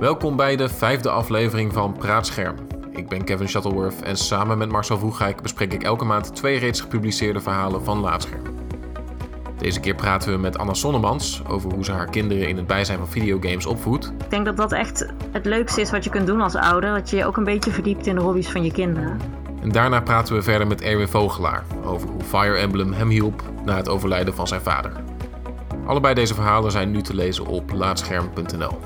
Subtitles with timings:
[0.00, 2.56] Welkom bij de vijfde aflevering van Praatscherm.
[2.90, 6.80] Ik ben Kevin Shuttleworth en samen met Marcel Vroegijk bespreek ik elke maand twee reeds
[6.80, 8.42] gepubliceerde verhalen van Laatscherm.
[9.58, 12.98] Deze keer praten we met Anna Sonnemans over hoe ze haar kinderen in het bijzijn
[12.98, 14.12] van videogames opvoedt.
[14.18, 16.94] Ik denk dat dat echt het leukste is wat je kunt doen als ouder.
[16.94, 19.20] Dat je je ook een beetje verdiept in de hobby's van je kinderen.
[19.62, 23.76] En daarna praten we verder met Erwin Vogelaar over hoe Fire Emblem hem hielp na
[23.76, 24.92] het overlijden van zijn vader.
[25.86, 28.78] Allebei deze verhalen zijn nu te lezen op laatscherm.nl.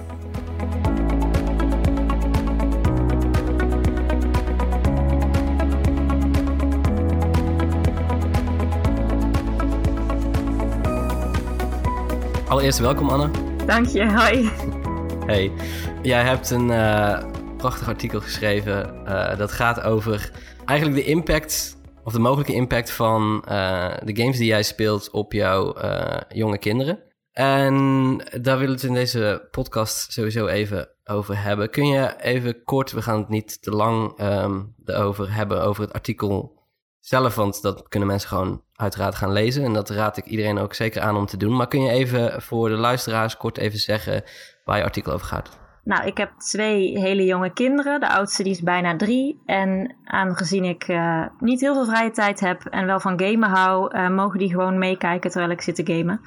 [12.61, 13.31] Allereerst welkom Anne.
[13.67, 14.51] Dank je, hoi.
[15.27, 15.53] Hey,
[16.03, 17.25] jij hebt een uh,
[17.57, 20.31] prachtig artikel geschreven uh, dat gaat over
[20.65, 25.33] eigenlijk de impact of de mogelijke impact van uh, de games die jij speelt op
[25.33, 25.77] jouw
[26.29, 27.03] jonge kinderen.
[27.33, 31.71] En daar willen we het in deze podcast sowieso even over hebben.
[31.71, 35.93] Kun je even kort, we gaan het niet te lang um, erover hebben, over het
[35.93, 36.59] artikel
[36.99, 39.65] zelf, want dat kunnen mensen gewoon uiteraard gaan lezen.
[39.65, 41.57] En dat raad ik iedereen ook zeker aan om te doen.
[41.57, 44.23] Maar kun je even voor de luisteraars kort even zeggen
[44.65, 45.59] waar je artikel over gaat?
[45.85, 48.01] Nou, ik heb twee hele jonge kinderen.
[48.01, 49.43] De oudste die is bijna drie.
[49.47, 53.97] En aangezien ik uh, niet heel veel vrije tijd heb en wel van gamen hou,
[53.97, 56.21] uh, mogen die gewoon meekijken terwijl ik zit te gamen.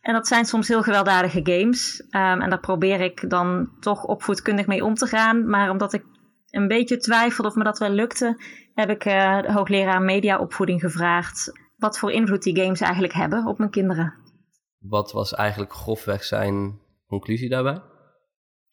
[0.00, 2.00] En dat zijn soms heel gewelddadige games.
[2.00, 5.48] Um, en daar probeer ik dan toch opvoedkundig mee om te gaan.
[5.48, 6.04] Maar omdat ik
[6.50, 8.42] een beetje twijfelde of me dat wel lukte,
[8.74, 13.58] heb ik uh, de hoogleraar mediaopvoeding gevraagd wat voor invloed die games eigenlijk hebben op
[13.58, 14.14] mijn kinderen.
[14.78, 17.82] Wat was eigenlijk grofweg zijn conclusie daarbij?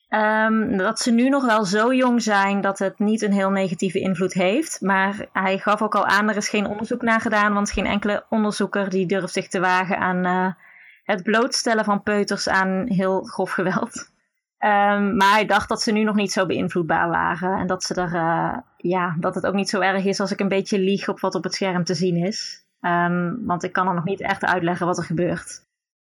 [0.10, 4.00] Um, dat ze nu nog wel zo jong zijn dat het niet een heel negatieve
[4.00, 4.82] invloed heeft.
[4.82, 8.26] Maar hij gaf ook al aan, er is geen onderzoek naar gedaan, want geen enkele
[8.30, 10.54] onderzoeker die durft zich te wagen aan uh,
[11.04, 14.12] het blootstellen van peuters aan heel grof geweld.
[14.60, 17.60] Um, maar hij dacht dat ze nu nog niet zo beïnvloedbaar waren.
[17.60, 20.40] En dat, ze er, uh, ja, dat het ook niet zo erg is als ik
[20.40, 22.66] een beetje lieg op wat op het scherm te zien is.
[22.82, 25.66] Um, want ik kan er nog niet echt uitleggen wat er gebeurt.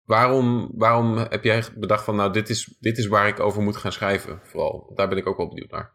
[0.05, 3.77] Waarom, waarom heb jij bedacht van, nou, dit is, dit is waar ik over moet
[3.77, 4.41] gaan schrijven?
[4.43, 5.93] Vooral, daar ben ik ook wel benieuwd naar.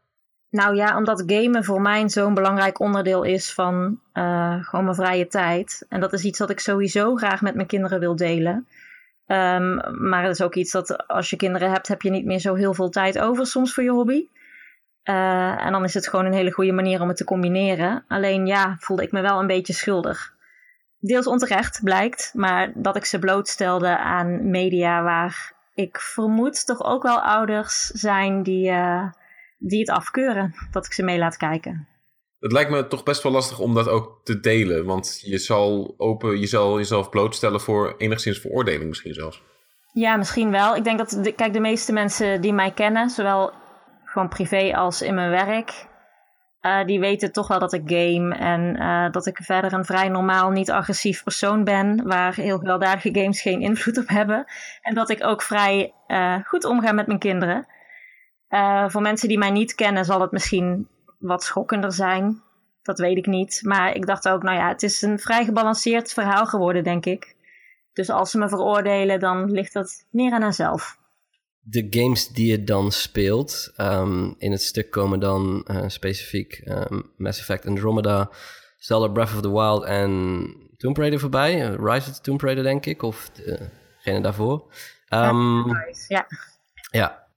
[0.50, 5.28] Nou ja, omdat gamen voor mij zo'n belangrijk onderdeel is van uh, gewoon mijn vrije
[5.28, 5.86] tijd.
[5.90, 8.68] En dat is iets wat ik sowieso graag met mijn kinderen wil delen.
[9.28, 12.40] Um, maar het is ook iets dat als je kinderen hebt, heb je niet meer
[12.40, 14.28] zo heel veel tijd over soms voor je hobby.
[15.04, 18.06] Uh, en dan is het gewoon een hele goede manier om het te combineren.
[18.08, 20.35] Alleen ja, voelde ik me wel een beetje schuldig
[21.00, 27.04] deels onterecht blijkt, maar dat ik ze blootstelde aan media waar ik vermoed toch ook
[27.04, 29.12] wel ouders zijn die, uh,
[29.58, 31.88] die het afkeuren dat ik ze mee laat kijken.
[32.40, 35.94] Het lijkt me toch best wel lastig om dat ook te delen, want je zal,
[35.98, 39.44] open, je zal jezelf blootstellen voor enigszins veroordeling misschien zelfs.
[39.94, 40.76] Ja, misschien wel.
[40.76, 43.54] Ik denk dat, de, kijk, de meeste mensen die mij kennen, zowel
[44.04, 45.88] gewoon privé als in mijn werk,
[46.66, 50.10] uh, die weten toch wel dat ik game en uh, dat ik verder een vrij
[50.10, 54.46] normaal, niet agressief persoon ben, waar heel gewelddadige games geen invloed op hebben.
[54.82, 57.68] En dat ik ook vrij uh, goed omga met mijn kinderen.
[58.88, 60.88] voor mensen die mij niet kennen zal het misschien
[61.20, 62.42] wat schokkender zijn.
[62.82, 63.62] Dat weet ik niet.
[63.64, 67.36] Maar ik dacht ook, nou ja, het is een vrij gebalanceerd verhaal geworden, denk ik.
[67.94, 70.98] Dus als ze me veroordelen, dan ligt dat meer aan henzelf
[71.68, 77.12] de games die je dan speelt, um, in het stuk komen dan uh, specifiek um,
[77.18, 78.32] Mass Effect Andromeda,
[78.78, 80.46] Zelda Breath of the Wild en
[80.78, 81.72] Tomb Raider voorbij.
[81.72, 84.74] Uh, Rise of the Tomb Raider, denk ik, of degene daarvoor.
[85.10, 85.66] Um,
[86.08, 86.28] ja.
[86.92, 87.28] Ja.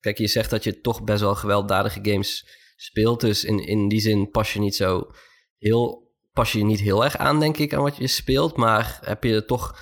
[0.00, 4.00] Kijk, je zegt dat je toch best wel gewelddadige games speelt, dus in, in die
[4.00, 5.10] zin pas je niet zo
[5.58, 9.24] heel, pas je niet heel erg aan, denk ik, aan wat je speelt, maar heb
[9.24, 9.80] je er toch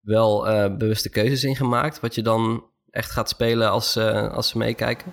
[0.00, 4.48] wel uh, bewuste keuzes in gemaakt, wat je dan echt gaat spelen als, uh, als
[4.48, 5.12] ze meekijken?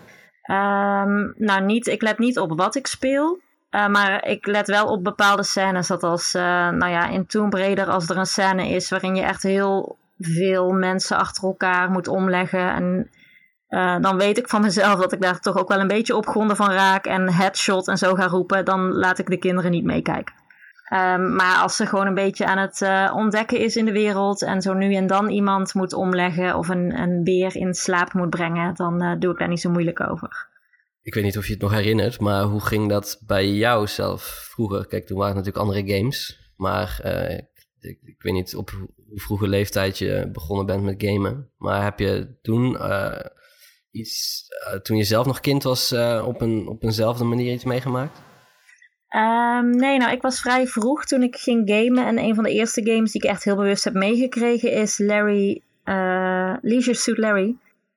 [0.52, 3.40] Um, nou, niet, ik let niet op wat ik speel.
[3.72, 5.88] Uh, maar ik let wel op bepaalde scènes.
[5.88, 9.22] Dat als, uh, nou ja, in Tomb Raider, als er een scène is waarin je
[9.22, 12.74] echt heel veel mensen achter elkaar moet omleggen.
[12.74, 13.10] En
[14.02, 16.72] dan weet ik van mezelf dat ik daar toch ook wel een beetje opgronden van
[16.72, 17.06] raak.
[17.06, 18.66] En headshot en zo ga roepen.
[18.66, 20.36] Dan laat ik de kinderen niet meekijken.
[20.94, 24.42] Um, maar als ze gewoon een beetje aan het uh, ontdekken is in de wereld
[24.42, 28.30] en zo nu en dan iemand moet omleggen of een, een beer in slaap moet
[28.30, 30.50] brengen, dan uh, doe ik daar niet zo moeilijk over.
[31.02, 34.22] Ik weet niet of je het nog herinnert, maar hoe ging dat bij jou zelf
[34.52, 34.88] vroeger?
[34.88, 37.38] Kijk, toen waren het natuurlijk andere games, maar uh,
[37.80, 38.70] ik, ik, weet niet op
[39.10, 41.52] hoe vroege leeftijd je begonnen bent met gamen.
[41.58, 42.78] Maar heb je toen
[43.92, 44.44] iets,
[44.82, 45.92] toen je zelf nog kind was,
[46.24, 48.25] op, een, op eenzelfde manier iets meegemaakt?
[49.10, 52.06] Um, nee, nou, ik was vrij vroeg toen ik ging gamen.
[52.06, 55.62] En een van de eerste games die ik echt heel bewust heb meegekregen is Larry,
[55.86, 57.56] uh, Leisure Suit Larry.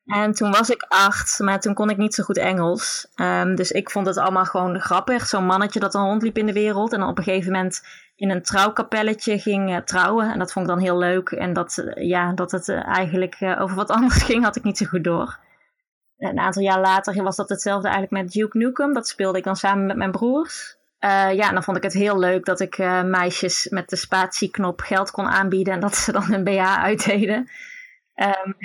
[0.08, 3.08] En toen was ik acht, maar toen kon ik niet zo goed Engels.
[3.14, 5.26] Ehm, dus ik vond het allemaal gewoon grappig.
[5.26, 6.92] Zo'n mannetje dat dan rondliep in de wereld.
[6.92, 7.82] En dan op een gegeven moment
[8.16, 10.32] in een trouwkapelletje ging uh, trouwen.
[10.32, 11.30] En dat vond ik dan heel leuk.
[11.30, 14.86] En dat, uh, ja, dat het eigenlijk over wat anders ging, had ik niet zo
[14.86, 15.38] goed door.
[16.18, 18.92] Een aantal jaar later was dat hetzelfde eigenlijk met Duke Nukem.
[18.92, 20.77] Dat speelde ik dan samen met mijn broers.
[21.00, 25.10] Ja, en dan vond ik het heel leuk dat ik meisjes met de spatieknop geld
[25.10, 25.74] kon aanbieden.
[25.74, 27.48] En dat ze dan een BH uitdeden.
[28.14, 28.56] Um,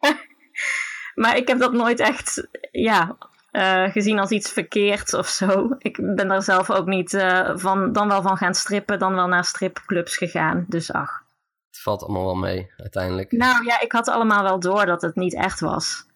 [1.22, 3.16] maar ik heb dat nooit echt ja,
[3.52, 5.74] uh, gezien als iets verkeerds of zo.
[5.78, 9.26] Ik ben daar zelf ook niet uh, van, dan wel van gaan strippen, dan wel
[9.26, 10.64] naar stripclubs gegaan.
[10.68, 11.22] Dus ach.
[11.70, 13.32] Het valt allemaal wel mee, uiteindelijk.
[13.32, 16.06] Nou ja, ik had allemaal wel door dat het niet echt was.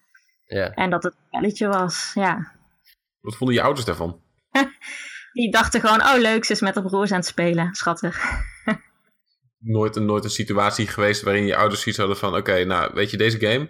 [0.45, 0.69] Ja.
[0.69, 2.51] En dat het een spelletje was, ja.
[3.19, 4.19] Wat vonden je ouders daarvan?
[5.37, 7.73] Die dachten gewoon, oh leuk, ze is met haar broers aan het spelen.
[7.73, 8.23] Schattig.
[9.59, 12.29] nooit, een, nooit een situatie geweest waarin je ouders zoiets hadden van...
[12.29, 13.69] Oké, okay, nou, weet je, deze game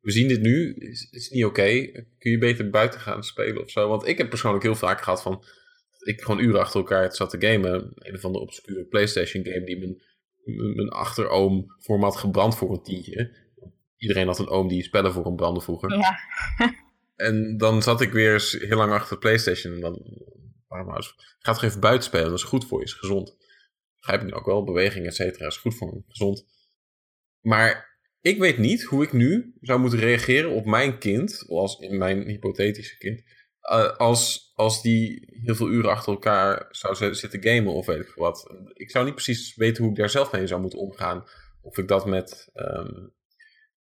[0.00, 1.60] we zien dit nu, is, is niet oké.
[1.60, 2.06] Okay.
[2.18, 3.88] Kun je beter buiten gaan spelen of zo?
[3.88, 5.44] Want ik heb persoonlijk heel vaak gehad van.
[5.98, 7.92] Ik gewoon uren achter elkaar zat te gamen.
[7.94, 12.72] Een of andere obscure PlayStation game die mijn, mijn achteroom voor me had gebrand voor
[12.72, 13.36] een tientje.
[13.96, 15.96] Iedereen had een oom die spellen voor hem brandde vroeger.
[15.96, 16.18] Ja.
[17.28, 19.74] en dan zat ik weer heel lang achter de PlayStation.
[19.74, 20.02] En dan.
[20.68, 21.02] Waarom
[21.38, 23.36] Ga toch even buiten spelen, dat is goed voor je, is gezond.
[23.96, 26.46] Begrijp ik nu ook wel, beweging, et cetera, is goed voor me, gezond.
[27.40, 31.98] Maar ik weet niet hoe ik nu zou moeten reageren op mijn kind, als in
[31.98, 33.22] mijn hypothetische kind,
[33.70, 38.12] uh, als, als die heel veel uren achter elkaar zou zitten gamen of weet ik
[38.14, 38.54] wat.
[38.72, 41.24] Ik zou niet precies weten hoe ik daar zelf mee zou moeten omgaan.
[41.60, 43.14] Of ik dat met, um,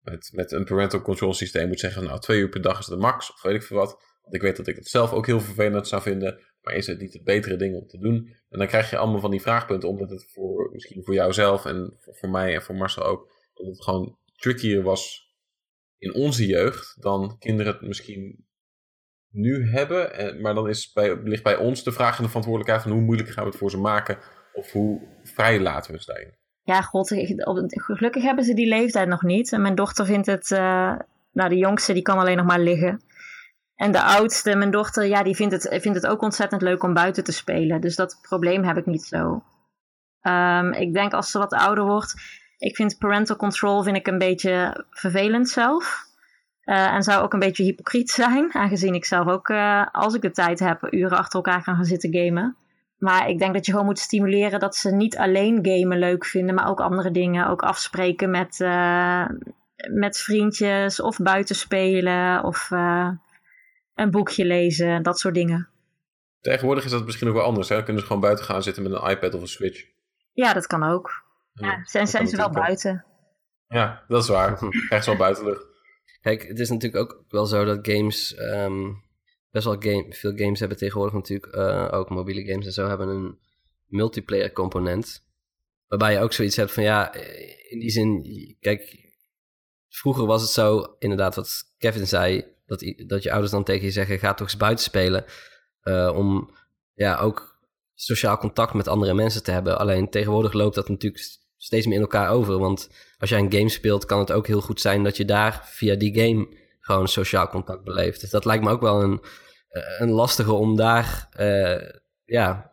[0.01, 2.97] met, met een parental control systeem moet zeggen, nou twee uur per dag is de
[2.97, 4.05] max of weet ik veel wat.
[4.23, 7.01] Want ik weet dat ik het zelf ook heel vervelend zou vinden, maar is het
[7.01, 8.35] niet het betere ding om te doen?
[8.49, 11.97] En dan krijg je allemaal van die vraagpunten, omdat het voor, misschien voor jouzelf en
[12.01, 15.35] voor, mij en voor Marcel ook dat het gewoon trickier was
[15.99, 18.47] in onze jeugd dan kinderen het misschien
[19.31, 20.41] nu hebben.
[20.41, 23.29] Maar dan is bij, ligt bij ons de vraag en de verantwoordelijkheid van hoe moeilijk
[23.29, 24.19] gaan we het voor ze maken
[24.53, 26.35] of hoe vrij laten we ze daarin.
[26.63, 27.09] Ja, god,
[27.69, 29.53] gelukkig hebben ze die leeftijd nog niet.
[29.53, 30.99] En mijn dochter vindt het, uh,
[31.33, 33.01] nou de jongste die kan alleen nog maar liggen.
[33.77, 36.95] En de oudste, mijn dochter, ja, die vindt het, vindt het ook ontzettend leuk om
[36.95, 37.81] buiten te spelen.
[37.81, 39.43] Dus dat probleem heb ik niet zo.
[40.23, 42.15] Um, ik denk als ze wat ouder wordt,
[42.59, 46.05] ik vind parental control vind ik een beetje vervelend zelf.
[46.65, 50.23] Uh, en zou ook een beetje hypocriet zijn, aangezien ik zelf ook, uh, als ik
[50.23, 52.57] de tijd heb, uren achter elkaar kan gaan zitten gamen.
[52.99, 56.55] Maar ik denk dat je gewoon moet stimuleren dat ze niet alleen gamen leuk vinden,
[56.55, 57.49] maar ook andere dingen.
[57.49, 59.27] Ook afspreken met, uh,
[59.91, 62.71] met vriendjes of buiten spelen of
[63.97, 65.69] een boekje lezen, dat soort dingen.
[66.41, 67.69] Tegenwoordig is dat misschien ook wel anders.
[67.69, 67.75] Hè?
[67.75, 69.87] Dan kunnen ze gewoon buiten gaan zitten met een iPad of een Switch.
[70.33, 71.25] Ja, dat kan ook.
[71.53, 73.05] Ja, zijn, zijn ze wel buiten.
[73.69, 74.59] Ja, dat is waar.
[74.89, 75.65] Echt wel buitenlucht.
[76.21, 78.39] Kijk, het is natuurlijk ook wel zo dat games...
[78.39, 79.05] Um,
[79.51, 81.55] best wel game, veel games hebben tegenwoordig natuurlijk...
[81.55, 83.39] Uh, ook mobiele games en zo hebben een
[83.87, 85.27] multiplayer component.
[85.87, 87.15] Waarbij je ook zoiets hebt van ja,
[87.69, 88.23] in die zin...
[88.61, 89.06] Kijk,
[89.89, 92.55] vroeger was het zo, inderdaad wat Kevin zei...
[92.67, 95.25] Dat, dat je ouders dan tegen je zeggen, ga toch eens buiten spelen.
[95.83, 96.51] Uh, om
[96.95, 97.59] ja, ook
[97.95, 99.79] sociaal contact met andere mensen te hebben.
[99.79, 102.59] Alleen tegenwoordig loopt dat natuurlijk steeds meer in elkaar over.
[102.59, 105.61] Want als jij een game speelt, kan het ook heel goed zijn dat je daar
[105.65, 106.49] via die game
[106.81, 108.21] gewoon sociaal contact beleeft.
[108.21, 109.21] Dus dat lijkt me ook wel een,
[109.69, 111.91] eh, een lastige om daar, uh,
[112.25, 112.73] ja,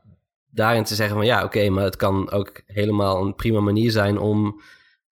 [0.50, 4.18] daarin te zeggen van ja, oké, maar het kan ook helemaal een prima manier zijn
[4.18, 4.62] om,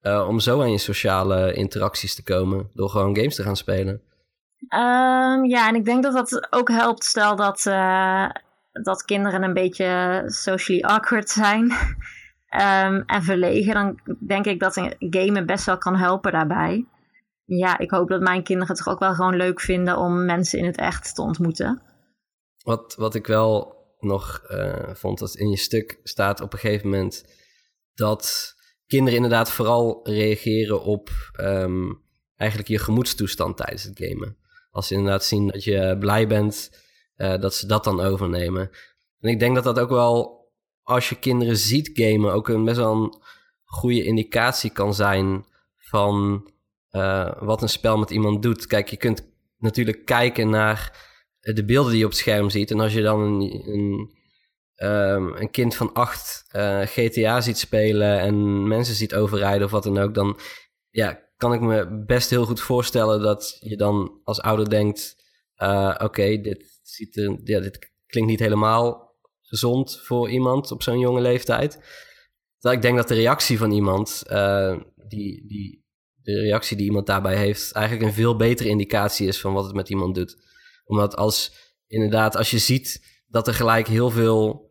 [0.02, 4.02] uh, om zo aan je sociale interacties te komen door gewoon games te gaan spelen.
[4.74, 7.04] Um, ja, en ik denk dat dat ook helpt.
[7.04, 7.62] Stel dat,
[8.72, 11.64] dat kinderen een beetje socially awkward zijn.
[11.64, 16.86] Um, en verlegen, dan denk ik dat een gamen best wel kan helpen daarbij.
[17.46, 20.60] Ja, ik hoop dat mijn kinderen het toch ook wel gewoon leuk vinden om mensen
[20.60, 21.82] in het echt te ontmoeten.
[22.64, 26.90] Wat, wat ik wel nog uh, vond, dat in je stuk staat op een gegeven
[26.90, 27.26] moment
[27.94, 28.56] dat
[28.92, 32.02] kinderen inderdaad vooral reageren op um,
[32.36, 34.38] eigenlijk je gemoedstoestand tijdens het gamen.
[34.72, 36.72] Als ze inderdaad zien dat je blij bent,
[37.18, 38.70] uh, dat ze dat dan overnemen.
[39.20, 40.50] En ik denk dat dat ook wel
[40.84, 43.22] als je kinderen ziet gamen, ook een best wel een
[43.64, 45.46] goede indicatie kan zijn
[45.78, 46.48] van
[46.92, 48.68] uh, wat een spel met iemand doet.
[48.68, 52.72] Kijk, je kunt natuurlijk kijken naar de beelden die je op het scherm ziet.
[52.72, 54.12] En als je dan een, een,
[54.84, 59.84] um, een kind van acht uh, GTA ziet spelen en mensen ziet overrijden of wat
[59.84, 60.40] dan ook, dan
[60.90, 65.16] ja, kan ik me best heel goed voorstellen dat je dan als ouder denkt:
[65.58, 71.22] uh, oké, dit, ziet ja, dit klinkt niet helemaal gezond voor iemand op zo'n jonge
[71.22, 71.80] leeftijd.
[72.60, 75.86] Dat ik denk dat de reactie van iemand uh, die, die
[76.24, 79.76] de reactie die iemand daarbij heeft eigenlijk een veel betere indicatie is van wat het
[79.76, 80.38] met iemand doet.
[80.86, 81.54] Omdat als
[81.88, 84.71] inderdaad, als je ziet dat er gelijk heel veel,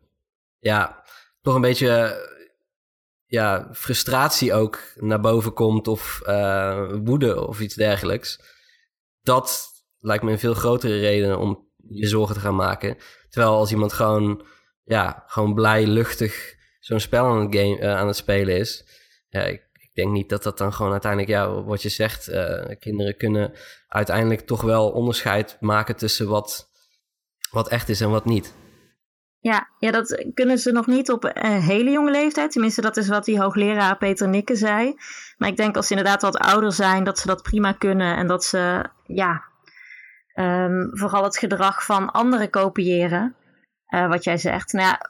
[0.61, 1.03] ja,
[1.41, 2.19] toch een beetje
[3.25, 8.39] ja, frustratie ook naar boven komt of uh, woede of iets dergelijks.
[9.21, 12.97] Dat lijkt me een veel grotere reden om je zorgen te gaan maken.
[13.29, 14.45] Terwijl als iemand gewoon,
[14.83, 18.85] ja, gewoon blij, luchtig zo'n spel aan het, game, uh, aan het spelen is.
[19.29, 22.65] Ja, ik, ik, denk niet dat dat dan gewoon uiteindelijk, ja, wat je zegt, uh,
[22.79, 23.53] kinderen kunnen
[23.87, 26.69] uiteindelijk toch wel onderscheid maken tussen wat,
[27.51, 28.53] wat echt is en wat niet.
[29.41, 32.51] Ja, ja, dat kunnen ze nog niet op een hele jonge leeftijd.
[32.51, 34.95] Tenminste, dat is wat die hoogleraar Peter Nikke zei.
[35.37, 38.17] Maar ik denk als ze inderdaad wat ouder zijn, dat ze dat prima kunnen.
[38.17, 39.43] En dat ze, ja,
[40.35, 43.35] um, vooral het gedrag van anderen kopiëren.
[43.89, 44.73] Uh, wat jij zegt.
[44.73, 45.09] Nou ja,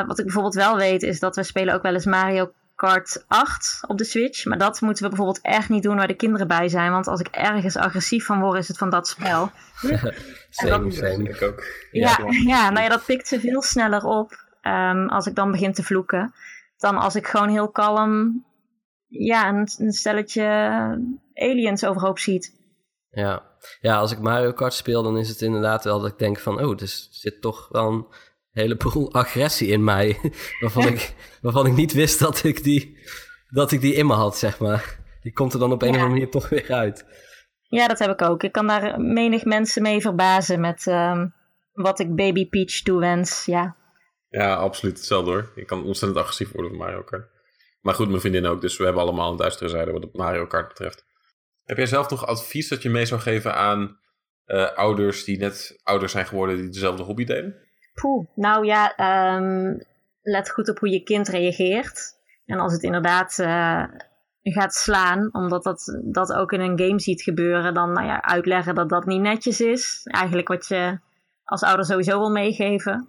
[0.00, 3.24] uh, wat ik bijvoorbeeld wel weet, is dat we spelen ook wel eens Mario Kart
[3.28, 4.44] 8 op de Switch.
[4.44, 6.90] Maar dat moeten we bijvoorbeeld echt niet doen waar de kinderen bij zijn.
[6.90, 9.50] Want als ik ergens agressief van word, is het van dat spel.
[10.50, 11.28] same, same.
[11.28, 11.64] Ik ook.
[11.90, 15.50] Ja, ja, ja, nou ja, dat pikt ze veel sneller op um, als ik dan
[15.50, 16.34] begin te vloeken.
[16.76, 18.44] Dan als ik gewoon heel kalm
[19.06, 20.42] ja, een, een stelletje
[21.34, 22.56] aliens overhoop ziet.
[23.10, 23.42] Ja.
[23.80, 26.64] ja, als ik Mario Kart speel, dan is het inderdaad wel dat ik denk van...
[26.64, 28.06] oh, dus er zit toch wel een
[28.58, 30.18] heleboel agressie in mij...
[30.60, 32.98] waarvan, ik, waarvan ik niet wist dat ik, die,
[33.48, 34.98] dat ik die in me had, zeg maar.
[35.22, 35.94] Die komt er dan op een ja.
[35.94, 37.04] of andere manier toch weer uit.
[37.62, 38.42] Ja, dat heb ik ook.
[38.42, 41.34] Ik kan daar menig mensen mee verbazen met um,
[41.72, 43.44] wat ik Baby Peach toewens.
[43.44, 43.76] Ja.
[44.28, 45.52] ja, absoluut hetzelfde hoor.
[45.54, 47.30] Ik kan ontzettend agressief worden van Mario Kart.
[47.80, 48.60] Maar goed, mijn vriendin ook.
[48.60, 51.06] Dus we hebben allemaal een duistere zijde wat het Mario Kart betreft.
[51.64, 53.98] Heb jij zelf nog advies dat je mee zou geven aan
[54.46, 57.67] uh, ouders die net ouder zijn geworden die dezelfde hobby delen?
[58.00, 58.94] Poeh, nou ja,
[59.36, 59.82] um,
[60.22, 62.16] let goed op hoe je kind reageert.
[62.46, 63.84] En als het inderdaad uh,
[64.42, 68.74] gaat slaan, omdat dat, dat ook in een game ziet gebeuren, dan nou ja, uitleggen
[68.74, 70.00] dat dat niet netjes is.
[70.04, 70.98] Eigenlijk wat je
[71.44, 73.08] als ouder sowieso wil meegeven.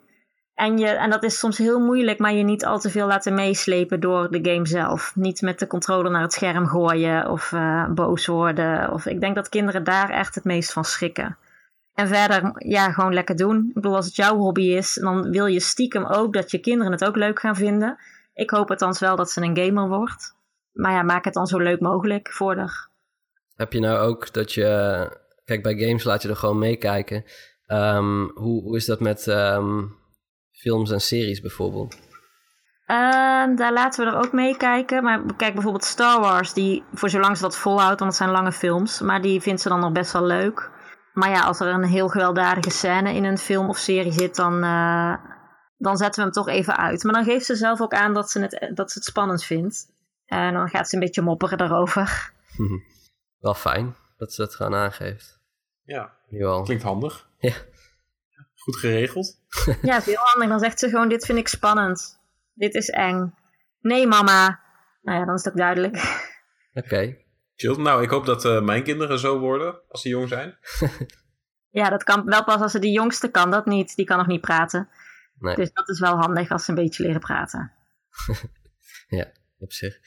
[0.54, 3.34] En, je, en dat is soms heel moeilijk, maar je niet al te veel laten
[3.34, 5.12] meeslepen door de game zelf.
[5.16, 8.92] Niet met de controller naar het scherm gooien of uh, boos worden.
[8.92, 11.38] Of, ik denk dat kinderen daar echt het meest van schrikken.
[12.00, 13.66] En verder, ja, gewoon lekker doen.
[13.68, 16.92] Ik bedoel, als het jouw hobby is, dan wil je stiekem ook dat je kinderen
[16.92, 17.98] het ook leuk gaan vinden.
[18.34, 20.36] Ik hoop althans wel dat ze een gamer wordt.
[20.72, 22.90] Maar ja, maak het dan zo leuk mogelijk voor haar.
[23.56, 24.68] Heb je nou ook dat je...
[25.46, 27.24] Kijk, bij games laat je er gewoon meekijken.
[27.68, 29.28] Um, hoe, hoe is dat met...
[29.28, 29.98] Um
[30.52, 31.96] films en series bijvoorbeeld?
[32.88, 35.04] Uh, daar laten we er ook meekijken.
[35.04, 38.52] Maar kijk bijvoorbeeld Star Wars, die voor zolang ze dat volhoudt, want het zijn lange
[38.52, 40.78] films, maar die vindt ze dan nog best wel leuk.
[41.14, 44.64] Maar ja, als er een heel gewelddadige scène in een film of serie zit, dan,
[44.64, 45.16] uh,
[45.78, 47.04] dan zetten we hem toch even uit.
[47.04, 49.88] Maar dan geeft ze zelf ook aan dat ze het, dat ze het spannend vindt.
[50.26, 52.34] En dan gaat ze een beetje mopperen daarover.
[53.40, 55.40] wel fijn dat ze het gewoon aangeeft.
[55.84, 56.14] Ja,
[56.64, 57.30] klinkt handig.
[57.38, 57.54] Ja.
[58.56, 59.38] Goed geregeld.
[59.82, 60.50] Ja, heel handig.
[60.50, 62.20] Dan zegt ze gewoon, dit vind ik spannend.
[62.54, 63.34] Dit is eng.
[63.82, 64.60] Nee, mama.
[65.02, 65.96] Nou ja, dan is het ook duidelijk.
[66.74, 66.86] Oké.
[66.86, 67.26] Okay.
[67.60, 67.76] Chill.
[67.76, 70.58] Nou, ik hoop dat uh, mijn kinderen zo worden als ze jong zijn.
[71.80, 73.52] ja, dat kan wel pas als ze de jongste kan.
[73.52, 73.96] Dat niet.
[73.96, 74.90] Die kan nog niet praten.
[75.40, 75.56] Nee.
[75.56, 77.72] Dus dat is wel handig als ze een beetje leren praten.
[79.20, 80.00] ja, op zich.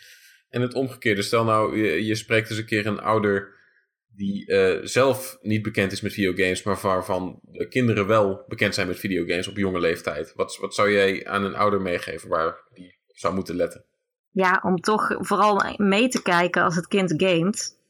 [0.48, 1.22] En het omgekeerde.
[1.22, 3.60] Stel nou, je, je spreekt eens een keer een ouder
[4.08, 8.86] die uh, zelf niet bekend is met videogames, maar waarvan de kinderen wel bekend zijn
[8.86, 10.32] met videogames op jonge leeftijd.
[10.34, 13.84] Wat, wat zou jij aan een ouder meegeven waar die op zou moeten letten?
[14.32, 17.80] Ja, om toch vooral mee te kijken als het kind gamet.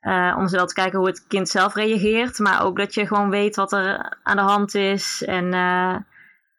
[0.00, 3.30] Uh, om zowel te kijken hoe het kind zelf reageert, maar ook dat je gewoon
[3.30, 5.22] weet wat er aan de hand is.
[5.26, 5.96] En uh,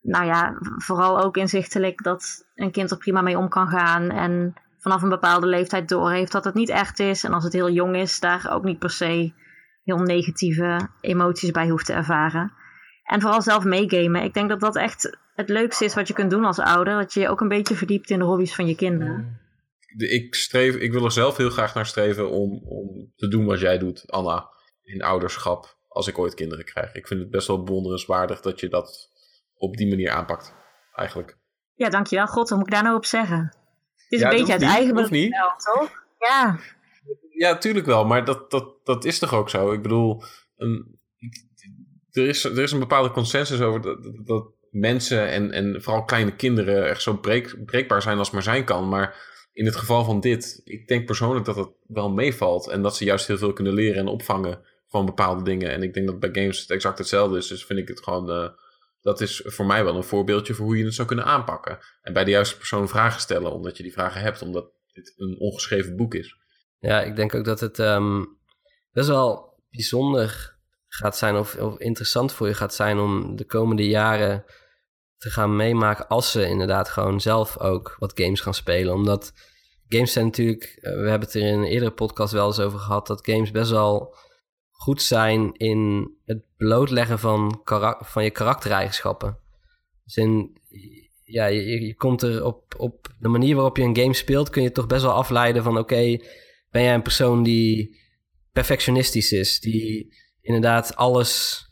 [0.02, 4.10] nou ja, vooral ook inzichtelijk dat een kind er prima mee om kan gaan.
[4.10, 7.24] En vanaf een bepaalde leeftijd door heeft dat het niet echt is.
[7.24, 9.34] En als het heel jong is, daar ook niet per se
[9.84, 12.54] heel negatieve emoties bij hoeft te ervaren.
[13.04, 14.24] En vooral zelf meegamen.
[14.24, 17.00] Ik denk dat dat echt het leukste is wat je kunt doen als ouder.
[17.00, 19.40] Dat je je ook een beetje verdiept in de hobby's van je kinderen.
[19.98, 23.60] Ik, streef, ik wil er zelf heel graag naar streven om, om te doen wat
[23.60, 24.50] jij doet, Anna,
[24.82, 26.94] in ouderschap, als ik ooit kinderen krijg.
[26.94, 29.10] Ik vind het best wel bewonderenswaardig dat je dat
[29.56, 30.56] op die manier aanpakt,
[30.96, 31.38] eigenlijk.
[31.74, 32.28] Ja, dankjewel.
[32.28, 33.56] God, wat moet ik daar nou op zeggen?
[33.96, 36.04] Het is een beetje uit eigen belang, toch?
[36.20, 36.60] Ja.
[37.30, 38.06] Ja, tuurlijk wel.
[38.06, 39.72] Maar dat, dat, dat is toch ook zo?
[39.72, 40.24] Ik bedoel,
[40.56, 41.00] een,
[42.12, 46.36] er, is, er is een bepaalde consensus over dat, dat mensen en, en vooral kleine
[46.36, 48.90] kinderen echt zo breek, breekbaar zijn als maar zijn kan.
[48.90, 52.68] Maar in het geval van dit, ik denk persoonlijk dat het wel meevalt.
[52.68, 55.72] En dat ze juist heel veel kunnen leren en opvangen van bepaalde dingen.
[55.72, 57.48] En ik denk dat bij games het exact hetzelfde is.
[57.48, 58.30] Dus vind ik het gewoon...
[58.30, 58.50] Uh,
[59.02, 61.80] dat is voor mij wel een voorbeeldje voor hoe je het zou kunnen aanpakken.
[62.02, 65.40] En bij de juiste persoon vragen stellen, omdat je die vragen hebt, omdat dit een
[65.40, 66.38] ongeschreven boek is.
[66.80, 68.24] Ja, ik denk ook dat het ehm,
[68.92, 70.58] best wel bijzonder
[70.88, 74.46] gaat zijn of, of interessant voor je gaat zijn om de komende jaren
[75.20, 78.94] te gaan meemaken als ze inderdaad gewoon zelf ook wat games gaan spelen.
[78.94, 79.34] Omdat
[79.88, 82.80] games zijn natuurlijk, eh, we hebben het er in een eerdere podcast wel eens over
[82.80, 84.16] gehad, dat games best wel
[84.72, 87.62] goed zijn in het blootleggen van,
[88.00, 89.38] van je karaktereigenschappen.
[90.04, 90.58] Dus in,
[91.24, 94.64] ja, je, je komt er op, op de manier waarop je een game speelt, kun
[94.64, 96.18] je toch best wel afleiden van oké,
[96.70, 97.98] ben jij een persoon die
[98.52, 101.64] perfectionistisch is, die inderdaad alles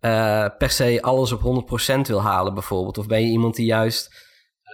[0.00, 1.64] uh, per se alles op
[1.96, 2.98] 100% wil halen, bijvoorbeeld?
[2.98, 4.28] Of ben je iemand die juist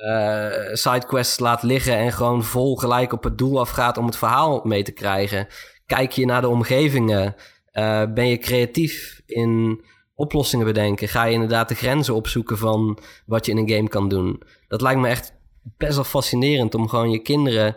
[0.05, 4.61] uh, sidequests laat liggen en gewoon vol gelijk op het doel afgaat om het verhaal
[4.65, 5.47] mee te krijgen?
[5.87, 7.35] Kijk je naar de omgevingen?
[7.73, 11.09] Uh, ben je creatief in oplossingen bedenken?
[11.09, 14.43] Ga je inderdaad de grenzen opzoeken van wat je in een game kan doen?
[14.69, 15.35] Dat lijkt me echt
[15.77, 17.77] best wel fascinerend om gewoon je kinderen.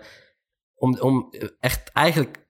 [0.75, 2.47] Om, om echt eigenlijk.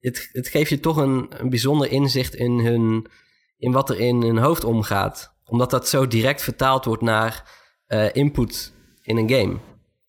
[0.00, 3.06] Het, het geeft je toch een, een bijzonder inzicht in hun
[3.62, 5.34] in wat er in hun hoofd omgaat.
[5.44, 7.42] Omdat dat zo direct vertaald wordt naar
[7.88, 9.58] uh, input in een game.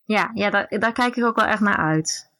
[0.04, 2.30] Ja, ja daar, daar kijk ik ook wel echt naar uit.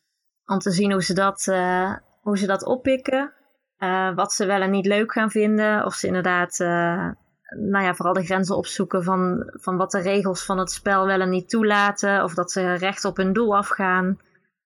[0.46, 3.32] Om te zien hoe ze dat, uh, hoe ze dat oppikken.
[3.78, 5.84] Uh, wat ze wel en niet leuk gaan vinden.
[5.84, 10.58] Of ze inderdaad, nou ja, vooral de grenzen opzoeken van, van wat de regels van
[10.58, 12.24] het spel wel en niet toelaten.
[12.24, 14.18] Of dat ze recht op hun doel afgaan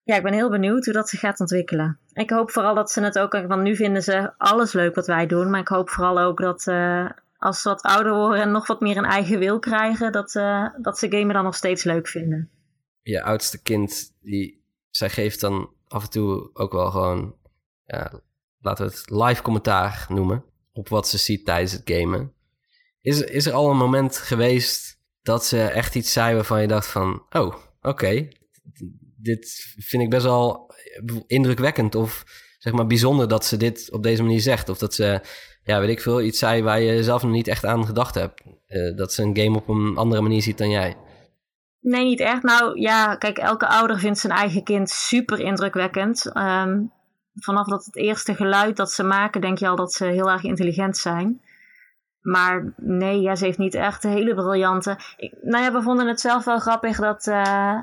[0.09, 1.99] ja, ik ben heel benieuwd hoe dat zich gaat ontwikkelen.
[2.13, 5.27] Ik hoop vooral dat ze het ook, want nu vinden ze alles leuk wat wij
[5.27, 5.51] doen.
[5.51, 8.81] Maar ik hoop vooral ook dat uh, als ze wat ouder worden en nog wat
[8.81, 12.51] meer een eigen wil krijgen, dat, uh, dat ze gamen dan nog steeds leuk vinden.
[13.03, 17.35] Je oudste kind, die, zij geeft dan af en toe ook wel gewoon,
[17.85, 18.21] ja,
[18.61, 22.33] laten we het live commentaar noemen, op wat ze ziet tijdens het gamen.
[23.01, 26.87] Is, is er al een moment geweest dat ze echt iets zei waarvan je dacht
[26.87, 28.29] van, oh, oké,
[29.21, 30.75] dit vind ik best wel
[31.27, 32.25] indrukwekkend of
[32.59, 34.69] zeg maar bijzonder dat ze dit op deze manier zegt.
[34.69, 35.21] Of dat ze,
[35.63, 38.43] ja, weet ik veel, iets zei waar je zelf nog niet echt aan gedacht hebt.
[38.69, 40.97] Uh, dat ze een game op een andere manier ziet dan jij.
[41.81, 42.43] Nee, niet echt.
[42.43, 46.37] Nou ja, kijk, elke ouder vindt zijn eigen kind super indrukwekkend.
[46.37, 46.93] Um,
[47.35, 50.43] vanaf dat het eerste geluid dat ze maken, denk je al dat ze heel erg
[50.43, 51.41] intelligent zijn.
[52.21, 54.99] Maar nee, ja, ze heeft niet echt hele briljante.
[55.43, 57.27] Nou ja, we vonden het zelf wel grappig dat.
[57.27, 57.81] Uh,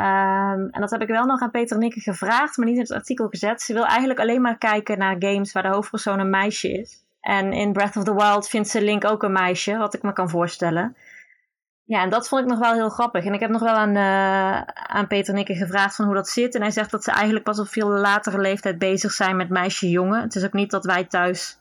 [0.00, 2.92] Um, en dat heb ik wel nog aan Peter Nikke gevraagd, maar niet in het
[2.92, 3.62] artikel gezet.
[3.62, 7.04] Ze wil eigenlijk alleen maar kijken naar games waar de hoofdpersoon een meisje is.
[7.20, 10.12] En in Breath of the Wild vindt ze Link ook een meisje, wat ik me
[10.12, 10.96] kan voorstellen.
[11.84, 13.24] Ja, en dat vond ik nog wel heel grappig.
[13.24, 16.54] En ik heb nog wel aan, uh, aan Peter Nikke gevraagd van hoe dat zit.
[16.54, 20.20] En hij zegt dat ze eigenlijk pas op veel latere leeftijd bezig zijn met meisje-jongen.
[20.20, 21.58] Het is ook niet dat wij thuis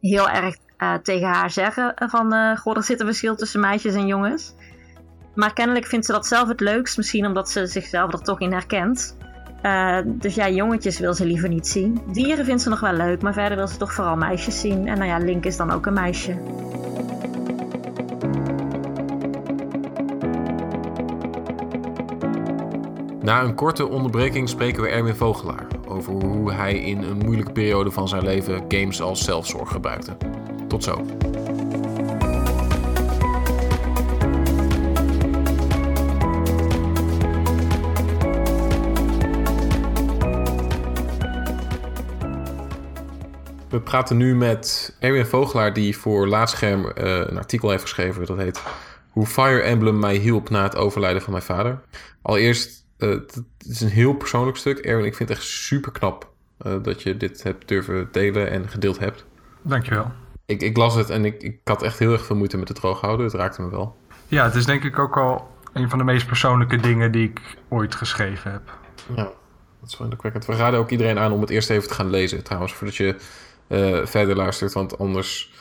[0.00, 2.34] heel erg uh, tegen haar zeggen van...
[2.34, 4.54] Uh, goh, er zit een verschil tussen meisjes en jongens.
[5.36, 6.96] Maar kennelijk vindt ze dat zelf het leukst.
[6.96, 9.16] Misschien omdat ze zichzelf er toch in herkent.
[9.62, 12.00] Uh, dus ja, jongetjes wil ze liever niet zien.
[12.12, 14.88] Dieren vindt ze nog wel leuk, maar verder wil ze toch vooral meisjes zien.
[14.88, 16.36] En nou ja, Link is dan ook een meisje.
[23.22, 27.90] Na een korte onderbreking spreken we Erwin Vogelaar over hoe hij in een moeilijke periode
[27.90, 30.16] van zijn leven games als zelfzorg gebruikte.
[30.68, 31.04] Tot zo.
[43.76, 48.26] We praten nu met Erwin Vogelaar, die voor Laatscherm uh, een artikel heeft geschreven.
[48.26, 48.62] Dat heet
[49.10, 51.80] Hoe Fire Emblem mij hielp na het overlijden van mijn vader.
[52.22, 54.78] Allereerst, uh, het is een heel persoonlijk stuk.
[54.78, 56.30] Erwin, ik vind het echt super knap
[56.66, 59.24] uh, dat je dit hebt durven delen en gedeeld hebt.
[59.62, 60.12] Dankjewel.
[60.46, 62.76] Ik, ik las het en ik, ik had echt heel erg veel moeite met het
[62.76, 63.26] droog houden.
[63.26, 63.96] Het raakte me wel.
[64.28, 67.40] Ja, het is denk ik ook al een van de meest persoonlijke dingen die ik
[67.68, 68.78] ooit geschreven heb.
[69.16, 69.22] Ja,
[69.80, 70.46] dat is wel indrukwekkend.
[70.46, 73.16] We raden ook iedereen aan om het eerst even te gaan lezen trouwens, voordat je
[74.04, 74.72] verder luistert.
[74.72, 75.52] Want anders,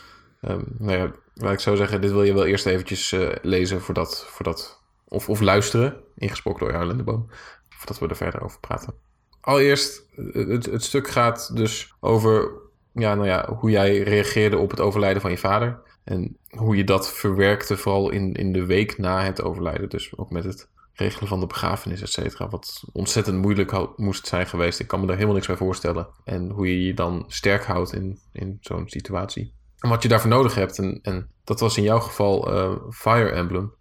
[0.41, 3.81] um, nou ja, laat ik zo zeggen, dit wil je wel eerst eventjes uh, lezen
[3.81, 7.29] voordat, voordat of, of luisteren, ingesproken door Jarl Boom,
[7.69, 8.93] voordat we er verder over praten.
[9.41, 12.63] Allereerst, het, het stuk gaat dus over
[12.95, 15.79] ja, nou ja, hoe jij reageerde op het overlijden van je vader.
[16.03, 19.89] En hoe je dat verwerkte, vooral in, in de week na het overlijden.
[19.89, 22.49] Dus ook met het regelen van de begrafenis, et cetera.
[22.49, 24.79] Wat ontzettend moeilijk moest zijn geweest.
[24.79, 26.07] Ik kan me daar helemaal niks bij voorstellen.
[26.23, 29.53] En hoe je je dan sterk houdt in, in zo'n situatie.
[29.79, 30.77] En wat je daarvoor nodig hebt.
[30.77, 33.73] En, en dat was in jouw geval uh, Fire Emblem.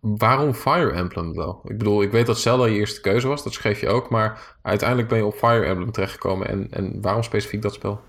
[0.00, 1.60] Waarom Fire Emblem wel?
[1.64, 3.44] Ik bedoel, ik weet dat Zelda je eerste keuze was.
[3.44, 4.10] Dat schreef je ook.
[4.10, 6.48] Maar uiteindelijk ben je op Fire Emblem terechtgekomen.
[6.48, 8.00] En, en waarom specifiek dat spel?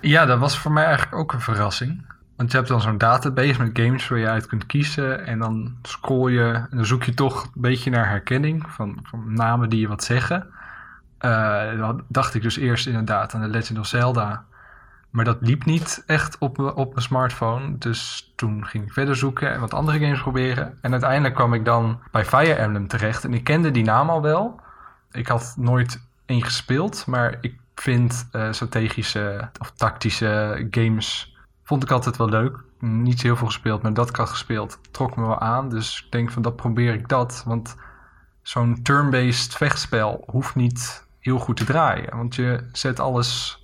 [0.00, 2.16] Ja, dat was voor mij eigenlijk ook een verrassing.
[2.38, 5.26] Want je hebt dan zo'n database met games waar je uit kunt kiezen.
[5.26, 9.34] En dan scroll je en dan zoek je toch een beetje naar herkenning van, van
[9.34, 10.46] namen die je wat zeggen.
[11.20, 14.44] uh, dacht ik dus eerst inderdaad aan de Legend of Zelda.
[15.10, 17.78] Maar dat liep niet echt op, op mijn smartphone.
[17.78, 20.78] Dus toen ging ik verder zoeken en wat andere games proberen.
[20.80, 23.24] En uiteindelijk kwam ik dan bij Fire Emblem terecht.
[23.24, 24.60] En ik kende die naam al wel.
[25.12, 27.06] Ik had nooit één gespeeld.
[27.06, 31.36] Maar ik vind uh, strategische of tactische games...
[31.68, 32.64] vond ik altijd wel leuk.
[32.78, 35.68] Niet heel veel gespeeld, maar dat ik had gespeeld trok me wel aan.
[35.68, 37.42] Dus ik denk van dat probeer ik dat.
[37.46, 37.76] Want
[38.42, 42.16] zo'n turn-based vechtspel hoeft niet heel goed te draaien.
[42.16, 43.62] Want je zet alles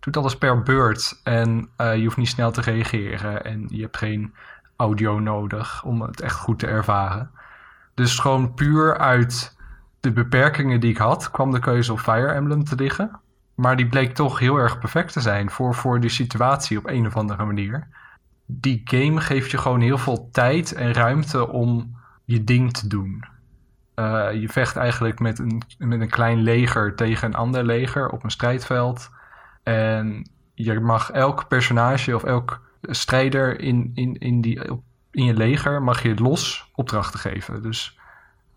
[0.00, 3.96] doet alles per beurt en uh, je hoeft niet snel te reageren en je hebt
[3.96, 4.34] geen
[4.76, 7.30] audio nodig om het echt goed te ervaren.
[7.94, 9.56] Dus gewoon puur uit
[10.00, 13.20] de beperkingen die ik had, kwam de keuze op Fire Emblem te liggen.
[13.58, 17.06] Maar die bleek toch heel erg perfect te zijn voor, voor die situatie op een
[17.06, 17.88] of andere manier.
[18.46, 23.24] Die game geeft je gewoon heel veel tijd en ruimte om je ding te doen.
[23.94, 28.24] Uh, je vecht eigenlijk met een, met een klein leger tegen een ander leger op
[28.24, 29.10] een strijdveld.
[29.62, 34.60] En je mag elk personage of elk strijder in, in, in, die,
[35.10, 37.62] in je leger mag je los opdrachten geven.
[37.62, 37.98] Dus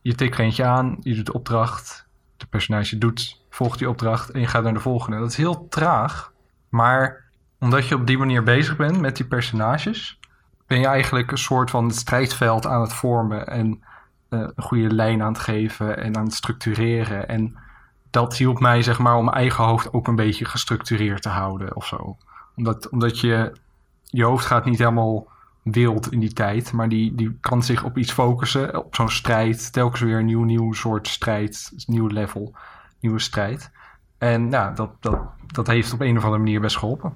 [0.02, 4.30] je tikt er eentje aan, je doet de opdracht, de personage doet, volgt die opdracht
[4.30, 5.20] en je gaat naar de volgende.
[5.20, 6.34] Dat is heel traag,
[6.70, 7.24] maar
[7.60, 10.20] omdat je op die manier bezig bent met die personages,
[10.68, 13.68] ben je eigenlijk een soort van het strijdveld aan het vormen en
[14.30, 17.28] uh, een goede lijn aan het geven en aan het structureren.
[17.28, 17.58] En
[18.10, 21.76] dat hielp mij zeg maar om mijn eigen hoofd ook een beetje gestructureerd te houden
[21.76, 22.18] of zo.
[22.56, 23.56] Omdat, omdat je,
[24.04, 25.28] je hoofd gaat niet helemaal
[25.64, 29.74] wild in die tijd, maar die, die kan zich op iets focussen, op zo'n strijd,
[29.74, 32.56] telkens weer een nieuw, nieuw soort strijd, nieuw level,
[33.02, 33.72] nieuwe strijd.
[34.18, 37.14] En ja, dat, dat, dat heeft op een of andere manier best geholpen.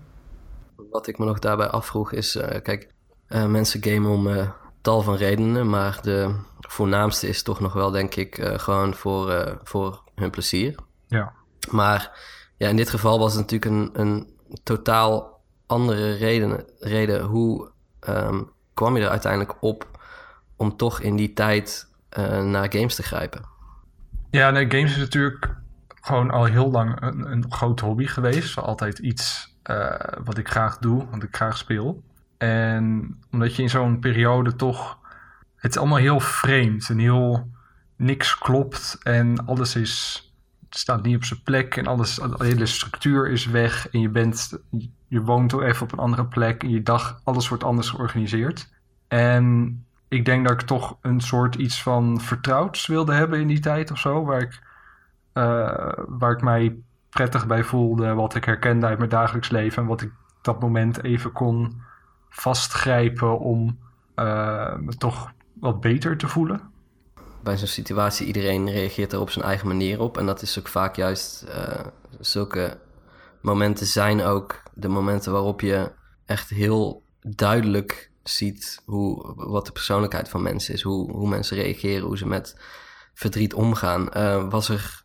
[0.91, 2.93] Wat ik me nog daarbij afvroeg is, uh, kijk,
[3.29, 4.49] uh, mensen gamen om uh,
[4.81, 10.03] tal van redenen, maar de voornaamste is toch nog wel, denk ik, gewoon voor, voor
[10.15, 10.75] hun plezier.
[11.07, 11.33] Ja.
[11.71, 12.19] Maar
[12.57, 16.65] ja, in dit geval was het natuurlijk een, een totaal andere reden.
[16.79, 17.23] reden.
[17.23, 17.71] Hoe
[18.09, 19.99] um, kwam je er uiteindelijk op
[20.55, 21.89] om toch in die tijd
[22.43, 23.45] naar games te grijpen?
[24.29, 25.55] Ja, nee, games is natuurlijk
[26.05, 28.57] gewoon al heel lang een, een groot hobby geweest.
[28.57, 32.03] Altijd iets uh, wat ik graag doe, wat ik graag speel.
[32.37, 34.97] En omdat je in zo'n periode toch...
[35.55, 37.53] Het allemaal heel vreemd en heel...
[37.97, 40.25] Niks klopt en alles is
[40.69, 44.59] staat niet op zijn plek en alles, de hele structuur is weg en je bent,
[45.07, 48.69] je woont ook even op een andere plek en je dag, alles wordt anders georganiseerd.
[49.07, 53.59] En ik denk dat ik toch een soort iets van vertrouwds wilde hebben in die
[53.59, 54.61] tijd of zo, waar ik,
[56.07, 56.77] waar ik mij
[57.09, 61.03] prettig bij voelde, wat ik herkende uit mijn dagelijks leven en wat ik dat moment
[61.03, 61.81] even kon
[62.29, 63.79] vastgrijpen om
[64.15, 66.73] uh, me toch wat beter te voelen
[67.45, 70.17] bij zo'n situatie, iedereen reageert er op zijn eigen manier op.
[70.17, 71.85] En dat is ook vaak juist uh,
[72.19, 72.77] zulke
[73.41, 75.91] momenten zijn ook de momenten waarop je
[76.25, 82.05] echt heel duidelijk ziet hoe, wat de persoonlijkheid van mensen is, hoe, hoe mensen reageren,
[82.07, 82.59] hoe ze met
[83.13, 84.09] verdriet omgaan.
[84.49, 85.04] Was er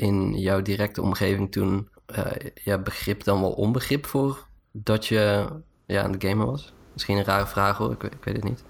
[0.00, 5.46] in jouw directe omgeving toen uh, ja, begrip dan wel onbegrip voor dat je
[5.86, 6.72] ja, aan de gamer was?
[6.92, 8.64] Misschien een rare vraag hoor, ik, ik weet het niet.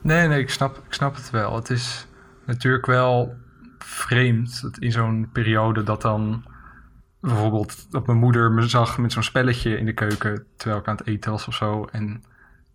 [0.00, 1.54] Nee, nee, ik snap, ik snap het wel.
[1.54, 2.06] Het is
[2.46, 3.34] natuurlijk wel
[3.78, 6.44] vreemd dat in zo'n periode dat dan
[7.20, 10.96] bijvoorbeeld dat mijn moeder me zag met zo'n spelletje in de keuken terwijl ik aan
[10.96, 11.84] het eten was of zo.
[11.84, 12.24] En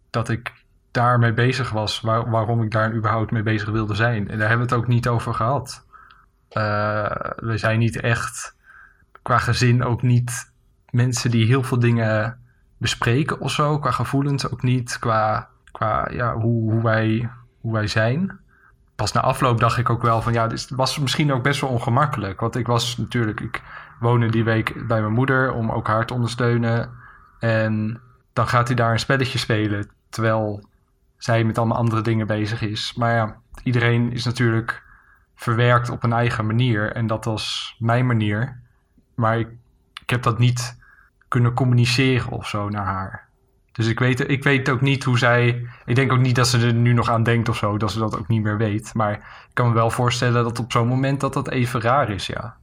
[0.09, 0.51] dat ik
[0.91, 4.29] daarmee bezig was, waar, waarom ik daar überhaupt mee bezig wilde zijn.
[4.29, 5.85] En daar hebben we het ook niet over gehad.
[7.35, 8.55] We zijn niet echt,
[9.21, 10.51] qua gezin ook niet
[10.89, 12.39] mensen die heel veel dingen
[12.77, 13.79] bespreken of zo.
[13.79, 17.29] Qua gevoelens ook niet, qua, qua ja, hoe, hoe, wij,
[17.61, 18.41] hoe wij zijn
[18.95, 21.69] pas na afloop dacht ik ook wel van ja, dit was misschien ook best wel
[21.69, 22.39] ongemakkelijk.
[22.39, 23.61] Want ik was natuurlijk, ik
[23.99, 26.89] woonde die week bij mijn moeder om ook haar te ondersteunen.
[27.39, 28.01] En
[28.33, 30.63] dan gaat hij daar een spelletje spelen terwijl
[31.17, 32.93] zij met allemaal andere dingen bezig is.
[32.97, 34.83] Maar ja, iedereen is natuurlijk
[35.35, 36.91] verwerkt op een eigen manier.
[36.91, 38.61] En dat was mijn manier.
[39.15, 39.47] Maar ik,
[40.01, 40.77] ik heb dat niet
[41.27, 43.27] kunnen communiceren of zo naar haar.
[43.71, 45.67] Dus ik weet, ik weet ook niet hoe zij.
[45.85, 47.99] Ik denk ook niet dat ze er nu nog aan denkt of zo, dat ze
[47.99, 48.93] dat ook niet meer weet.
[48.93, 52.27] Maar ik kan me wel voorstellen dat op zo'n moment dat dat even raar is,
[52.27, 52.55] ja.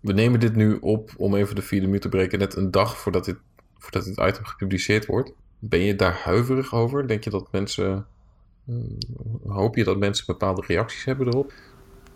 [0.00, 2.98] We nemen dit nu op om even de vierde muur te breken, net een dag
[2.98, 3.36] voordat dit,
[3.78, 5.32] voordat dit item gepubliceerd wordt.
[5.58, 7.08] Ben je daar huiverig over?
[7.08, 8.06] Denk je dat mensen.
[8.64, 8.98] Hmm,
[9.46, 11.52] hoop je dat mensen bepaalde reacties hebben erop?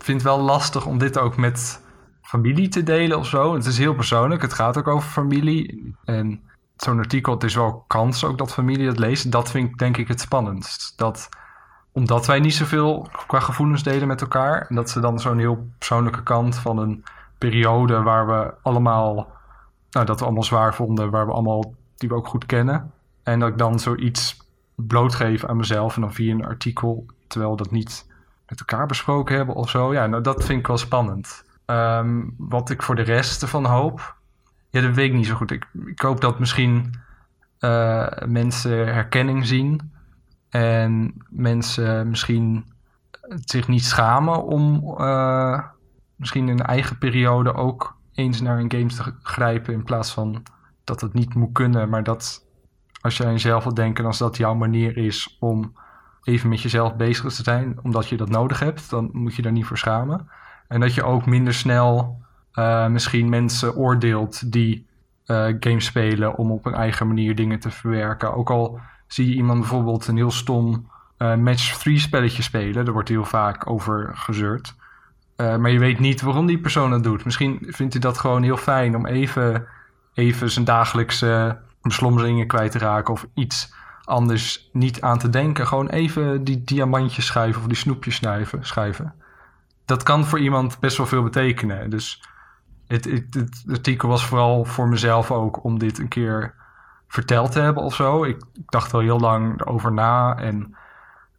[0.05, 1.81] Vind het wel lastig om dit ook met
[2.21, 3.53] familie te delen of zo.
[3.53, 4.41] Het is heel persoonlijk.
[4.41, 5.95] Het gaat ook over familie.
[6.03, 6.41] En
[6.77, 9.31] zo'n artikel, het is wel kans ook dat familie het leest.
[9.31, 10.93] Dat vind ik denk ik het spannendst.
[10.97, 11.29] Dat,
[11.91, 14.65] omdat wij niet zoveel qua gevoelens delen met elkaar.
[14.69, 17.03] En dat ze dan zo'n heel persoonlijke kant van een
[17.37, 19.27] periode waar we allemaal,
[19.91, 22.91] nou, dat we allemaal zwaar vonden, waar we allemaal, die we ook goed kennen.
[23.23, 24.37] En dat ik dan zoiets
[24.75, 28.13] blootgeef aan mezelf en dan via een artikel, terwijl dat niet
[28.47, 29.93] met elkaar besproken hebben of zo.
[29.93, 31.45] Ja, nou, dat vind ik wel spannend.
[31.65, 34.15] Ehm, wat ik voor de rest ervan hoop,
[34.69, 35.51] ja, dat weet ik niet zo goed.
[35.51, 36.99] Ik, ik hoop dat misschien
[37.59, 39.91] uh, mensen herkenning zien
[40.49, 42.73] en mensen misschien
[43.29, 45.59] zich niet schamen om uh,
[46.15, 50.43] misschien in een eigen periode ook eens naar een game te grijpen in plaats van
[50.83, 52.45] dat het niet moet kunnen, maar dat
[53.01, 55.73] als je aan jezelf wilt denken, als dat jouw manier is om
[56.25, 59.51] even met jezelf bezig te zijn, omdat je dat nodig hebt, dan moet je daar
[59.51, 60.29] niet voor schamen.
[60.67, 62.21] En dat je ook minder snel
[62.53, 64.87] uh, misschien mensen oordeelt die
[65.25, 68.33] uh, games spelen om op een eigen manier dingen te verwerken.
[68.33, 72.93] Ook al zie je iemand bijvoorbeeld een heel stom uh, match 3 spelletje spelen, daar
[72.93, 74.75] wordt heel vaak over gezeurd.
[75.35, 77.25] maar je weet niet waarom die persoon dat doet.
[77.25, 79.67] Misschien vindt hij dat gewoon heel fijn om even,
[80.13, 83.73] even zijn dagelijkse beslommeringen kwijt te raken of iets
[84.05, 85.67] anders niet aan te denken.
[85.67, 89.13] Gewoon even die diamantjes schuiven of die snoepjes snuiven, schuiven.
[89.85, 91.89] Dat kan voor iemand best wel veel betekenen.
[91.89, 92.23] Dus
[92.87, 96.53] het, het, het, artikel was vooral voor mezelf ook om dit een keer
[97.07, 98.23] verteld te hebben of zo.
[98.23, 100.75] Ik, ik dacht al heel lang erover na en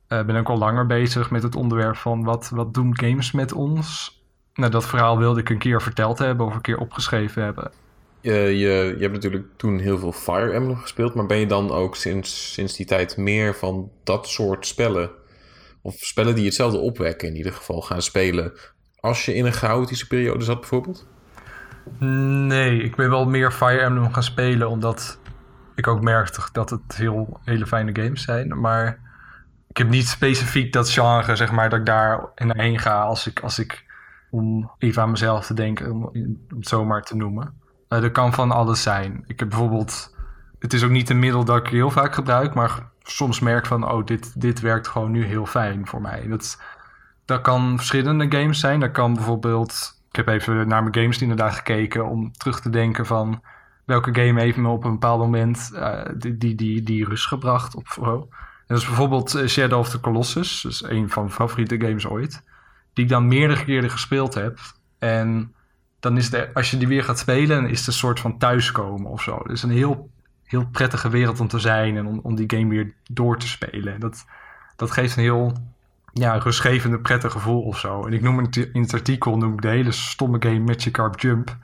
[0.09, 3.53] uh, ben ook al langer bezig met het onderwerp van wat, wat doen games met
[3.53, 4.15] ons.
[4.55, 7.71] Nou, dat verhaal wilde ik een keer verteld hebben of een keer opgeschreven hebben.
[8.27, 11.71] Je, je, je hebt natuurlijk toen heel veel Fire Emblem gespeeld, maar ben je dan
[11.71, 15.11] ook sinds, sinds die tijd meer van dat soort spellen,
[15.83, 18.53] of spellen die hetzelfde opwekken in ieder geval, gaan spelen
[19.01, 21.07] als je in een chaotische periode zat bijvoorbeeld?
[21.99, 25.19] Nee, ik ben wel meer Fire Emblem gaan spelen, omdat
[25.75, 28.61] ik ook merkte dat het heel hele fijne games zijn.
[28.61, 28.99] Maar
[29.69, 33.41] ik heb niet specifiek dat genre, zeg maar, dat ik daar heen ga als ik,
[33.41, 33.85] als ik
[34.31, 36.11] om even aan mezelf te denken, om,
[36.49, 37.65] het zomaar te noemen.
[37.89, 39.25] Uh, dat kan van alles zijn.
[39.27, 40.17] Ik heb bijvoorbeeld,
[40.59, 43.91] het is ook niet een middel dat ik heel vaak gebruik, maar soms merk van,
[43.91, 46.29] oh, dit, dit werkt gewoon nu heel fijn voor mij.
[46.29, 46.63] Dat,
[47.25, 48.81] dat kan verschillende games zijn.
[48.81, 53.07] Dat kan bijvoorbeeld ik heb even naar mijn games inderdaad gekeken om terug te denken
[53.07, 53.43] van
[53.85, 57.75] welke game heeft me op een bepaald moment uh, die, die, die, die rust gebracht
[57.75, 57.87] op
[58.67, 62.43] dat is bijvoorbeeld eh, Shadow of the Colossus, dus een van mijn favoriete games ooit,
[62.93, 64.59] die ik dan meerdere keren gespeeld heb.
[64.99, 65.55] En
[66.07, 69.11] dan is de, als je die weer gaat spelen, is het een soort van thuiskomen
[69.11, 69.39] of zo.
[69.43, 70.11] Het is een heel,
[70.45, 74.01] heel prettige wereld om te zijn en om, om die game weer door te spelen.
[74.01, 74.25] Dat,
[74.77, 75.53] dat geeft een heel
[76.13, 78.07] ja, rustgevende, prettig gevoel of zo.
[78.07, 81.57] En ik noem het in het artikel noem ik de hele stomme game Magikarp Jump.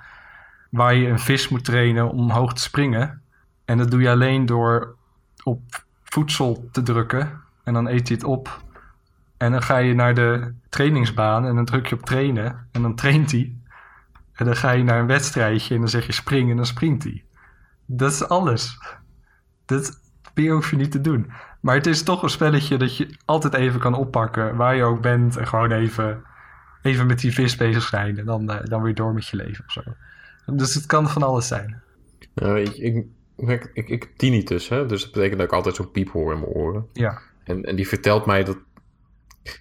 [0.70, 3.22] Waar je een vis moet trainen om hoog te springen.
[3.64, 4.96] En dat doe je alleen door
[5.42, 7.40] op voedsel te drukken.
[7.64, 8.61] En dan eet hij het op.
[9.37, 12.68] En dan ga je naar de trainingsbaan en dan druk je op trainen.
[12.72, 13.57] En dan traint hij.
[14.33, 17.03] En dan ga je naar een wedstrijdje en dan zeg je springen en dan springt
[17.03, 17.25] hij.
[17.87, 18.79] Dat is alles.
[19.64, 20.01] Dat
[20.35, 21.33] hoef je niet te doen.
[21.61, 24.57] Maar het is toch een spelletje dat je altijd even kan oppakken.
[24.57, 25.37] Waar je ook bent.
[25.37, 26.23] En gewoon even,
[26.83, 28.18] even met die vis bezig zijn.
[28.18, 29.83] En dan, uh, dan weer door met je leven of zo.
[30.47, 31.83] Dus het kan van alles zijn.
[32.35, 34.87] Uh, ik, ik, ik, ik, ik heb tinnitus, hè?
[34.87, 36.87] dus dat betekent dat ik altijd zo'n piep hoor in mijn oren.
[36.92, 37.21] Ja.
[37.45, 38.59] En, en die vertelt mij dat.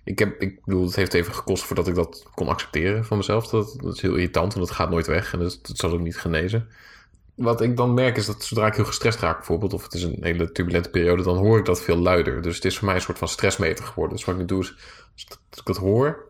[0.03, 3.47] Ik, heb, ik bedoel, het heeft even gekost voordat ik dat kon accepteren van mezelf.
[3.47, 5.99] Dat, dat is heel irritant, want het gaat nooit weg en dat, dat zal ook
[5.99, 6.67] niet genezen
[7.35, 10.03] wat ik dan merk is dat zodra ik heel gestrest raak bijvoorbeeld, of het is
[10.03, 12.41] een hele turbulente periode, dan hoor ik dat veel luider.
[12.41, 14.15] Dus het is voor mij een soort van stressmeter geworden.
[14.15, 14.75] Dus wat ik nu doe is,
[15.15, 16.29] als ik dat hoor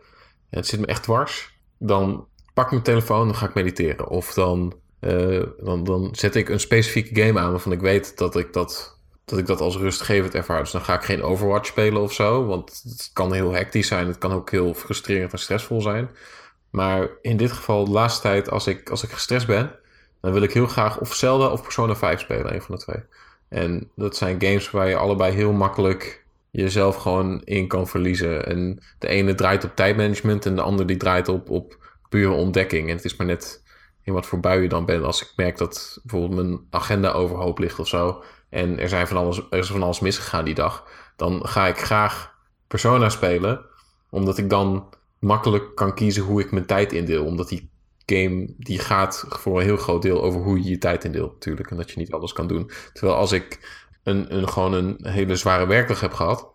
[0.49, 3.53] en het zit me echt dwars, dan pak ik mijn telefoon en dan ga ik
[3.53, 4.07] mediteren.
[4.07, 8.35] Of dan, uh, dan, dan zet ik een specifieke game aan waarvan ik weet dat
[8.35, 8.99] ik dat,
[9.31, 10.59] dat ik dat als rustgevend ervaar.
[10.59, 14.07] Dus dan ga ik geen Overwatch spelen of zo, want het kan heel hectisch zijn.
[14.07, 16.09] Het kan ook heel frustrerend en stressvol zijn.
[16.69, 19.71] Maar in dit geval, de laatste tijd, als ik, als ik gestrest ben,
[20.21, 23.03] dan wil ik heel graag of Zelda of Persona 5 spelen, een van de twee.
[23.49, 28.45] En dat zijn games waar je allebei heel makkelijk jezelf gewoon in kan verliezen.
[28.45, 31.77] En de ene draait op tijdmanagement en de andere die draait op, op
[32.09, 32.89] pure ontdekking.
[32.89, 33.63] En het is maar net
[34.03, 35.03] in wat voor bui je dan bent.
[35.03, 38.23] Als ik merk dat bijvoorbeeld mijn agenda overhoop ligt of zo.
[38.51, 40.87] En er, zijn van alles, er is van alles misgegaan die dag.
[41.15, 42.33] Dan ga ik graag
[42.67, 43.65] Persona spelen.
[44.09, 47.25] Omdat ik dan makkelijk kan kiezen hoe ik mijn tijd indeel.
[47.25, 47.69] Omdat die
[48.05, 51.71] game die gaat voor een heel groot deel over hoe je je tijd indeelt natuurlijk.
[51.71, 52.71] En dat je niet alles kan doen.
[52.93, 56.49] Terwijl als ik een, een, gewoon een hele zware werkdag heb gehad.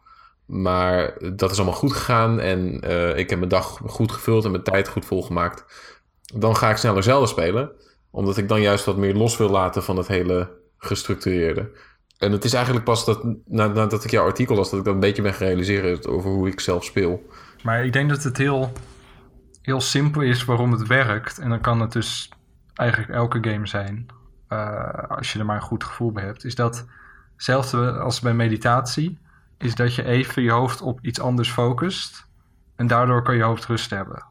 [0.47, 4.51] Maar dat is allemaal goed gegaan en uh, ik heb mijn dag goed gevuld en
[4.51, 5.65] mijn tijd goed volgemaakt.
[6.35, 7.73] Dan ga ik sneller zelden spelen.
[8.11, 11.71] Omdat ik dan juist wat meer los wil laten van het hele gestructureerde.
[12.19, 15.01] En het is eigenlijk pas dat, nadat ik jouw artikel las, dat ik dat een
[15.01, 17.29] beetje ben gerealiseerd over hoe ik zelf speel.
[17.63, 18.73] Maar ik denk dat het heel
[19.67, 21.39] heel simpel is waarom het werkt.
[21.39, 22.31] En dan kan het dus
[22.75, 24.07] eigenlijk elke game zijn.
[24.49, 26.45] Uh, als je er maar een goed gevoel bij hebt.
[26.45, 26.87] Is dat
[27.35, 29.19] hetzelfde als bij meditatie.
[29.59, 32.27] Is dat je even je hoofd op iets anders focust.
[32.77, 34.25] En daardoor kan je hoofd rust hebben.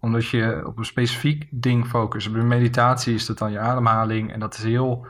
[0.00, 2.32] Omdat je op een specifiek ding focust.
[2.32, 4.32] Bij meditatie is dat dan je ademhaling.
[4.32, 5.06] En dat is heel,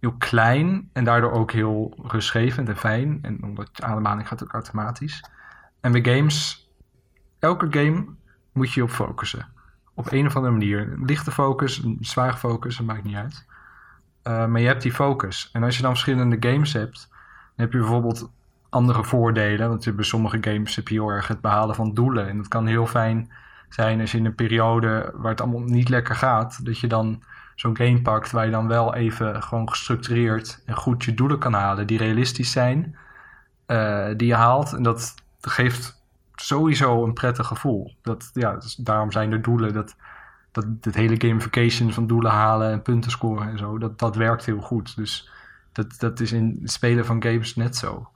[0.00, 0.90] heel klein.
[0.92, 3.18] En daardoor ook heel rustgevend en fijn.
[3.22, 5.24] En omdat je ademhaling gaat ook automatisch.
[5.80, 6.68] En bij games,
[7.38, 8.06] elke game
[8.52, 9.46] moet je op focussen.
[9.94, 10.92] Op een of andere manier.
[10.92, 13.46] Een lichte focus, een zware focus, dat maakt niet uit.
[14.24, 15.50] Uh, maar je hebt die focus.
[15.52, 18.30] En als je dan verschillende games hebt, dan heb je bijvoorbeeld
[18.68, 19.68] andere voordelen.
[19.68, 22.28] Want bij sommige games heb je heel erg het behalen van doelen.
[22.28, 23.30] En dat kan heel fijn
[23.68, 27.22] zijn als je in een periode waar het allemaal niet lekker gaat, dat je dan
[27.60, 31.52] zo'n game pakt waar je dan wel even gewoon gestructureerd en goed je doelen kan
[31.52, 32.96] halen, die realistisch zijn,
[33.66, 34.72] uh, die je haalt.
[34.72, 36.02] En dat geeft
[36.34, 37.94] sowieso een prettig gevoel.
[38.02, 39.72] Dat, ja, daarom zijn er doelen.
[39.72, 39.96] Dat,
[40.52, 44.44] dat het hele gamification van doelen halen en punten scoren en zo, dat, dat werkt
[44.44, 44.96] heel goed.
[44.96, 45.30] Dus
[45.72, 48.08] dat, dat is in het spelen van games net zo.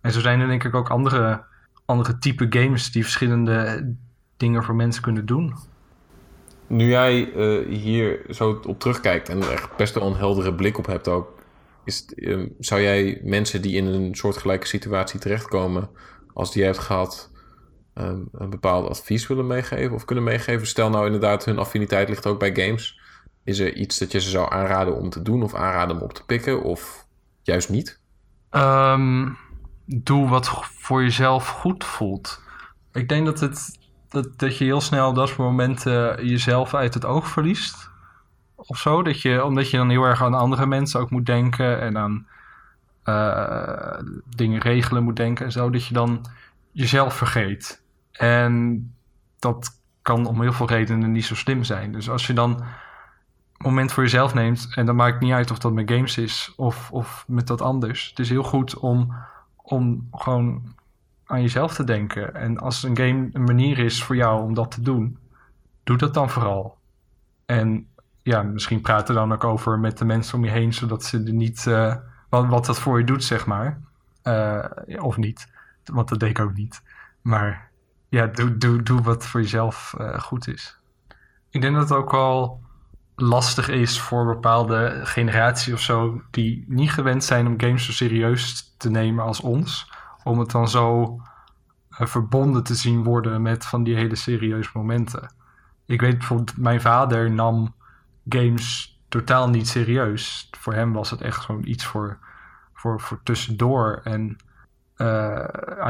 [0.00, 1.42] En zo zijn er denk ik ook andere,
[1.84, 3.92] andere type games die verschillende
[4.36, 5.54] dingen voor mensen kunnen doen.
[6.72, 10.78] Nu jij uh, hier zo op terugkijkt en er echt best wel een heldere blik
[10.78, 11.34] op hebt ook,
[11.84, 15.90] is, uh, zou jij mensen die in een soortgelijke situatie terechtkomen
[16.32, 17.30] als die je hebt gehad,
[17.94, 20.66] um, een bepaald advies willen meegeven of kunnen meegeven?
[20.66, 23.00] Stel nou inderdaad, hun affiniteit ligt ook bij games.
[23.44, 26.12] Is er iets dat je ze zou aanraden om te doen of aanraden om op
[26.12, 27.06] te pikken of
[27.42, 28.00] juist niet?
[28.50, 29.36] Um,
[29.86, 32.40] doe wat voor jezelf goed voelt.
[32.92, 33.78] Ik denk dat, het,
[34.12, 37.90] dat, dat je heel snel dat soort momenten jezelf uit het oog verliest.
[38.54, 39.02] Of zo.
[39.02, 42.26] Dat je, omdat je dan heel erg aan andere mensen ook moet denken en aan
[43.04, 43.98] uh,
[44.36, 45.70] dingen regelen moet denken en zo.
[45.70, 46.26] Dat je dan
[46.70, 47.82] jezelf vergeet.
[48.12, 48.94] En
[49.38, 51.92] dat kan om heel veel redenen niet zo slim zijn.
[51.92, 52.64] Dus als je dan een
[53.58, 56.90] moment voor jezelf neemt, en dan maakt niet uit of dat met games is of,
[56.90, 58.08] of met dat anders.
[58.08, 59.14] Het is heel goed om,
[59.56, 60.74] om gewoon
[61.32, 62.34] aan jezelf te denken.
[62.34, 65.18] En als een game een manier is voor jou om dat te doen,
[65.84, 66.78] doe dat dan vooral.
[67.46, 67.86] En
[68.22, 71.22] ja, misschien praat er dan ook over met de mensen om je heen, zodat ze
[71.22, 71.64] er niet.
[71.68, 71.94] Uh,
[72.28, 73.80] wat, wat dat voor je doet, zeg maar.
[74.24, 74.64] Uh,
[74.98, 75.48] of niet.
[75.84, 76.82] Want dat deed ik ook niet.
[77.22, 77.70] Maar
[78.08, 80.78] ja, doe, doe, doe wat voor jezelf uh, goed is.
[81.50, 82.62] Ik denk dat het ook wel
[83.16, 86.22] lastig is voor bepaalde generaties of zo...
[86.30, 89.91] die niet gewend zijn om games zo serieus te nemen als ons...
[90.24, 91.16] om het dan zo
[91.90, 95.34] uh, verbonden te zien worden met van die hele serieuze momenten.
[95.86, 97.74] Ik weet bijvoorbeeld, mijn vader nam
[98.28, 100.48] games totaal niet serieus.
[100.58, 102.18] Voor hem was het echt gewoon iets voor,
[102.74, 104.00] voor, voor tussendoor.
[104.04, 104.36] En
[104.96, 105.46] uh,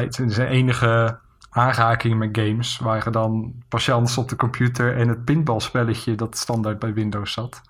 [0.08, 1.18] zijn enige
[1.50, 6.94] aanraking met games waren dan patiënten op de computer en het pinballspelletje dat standaard bij
[6.94, 7.60] Windows zat.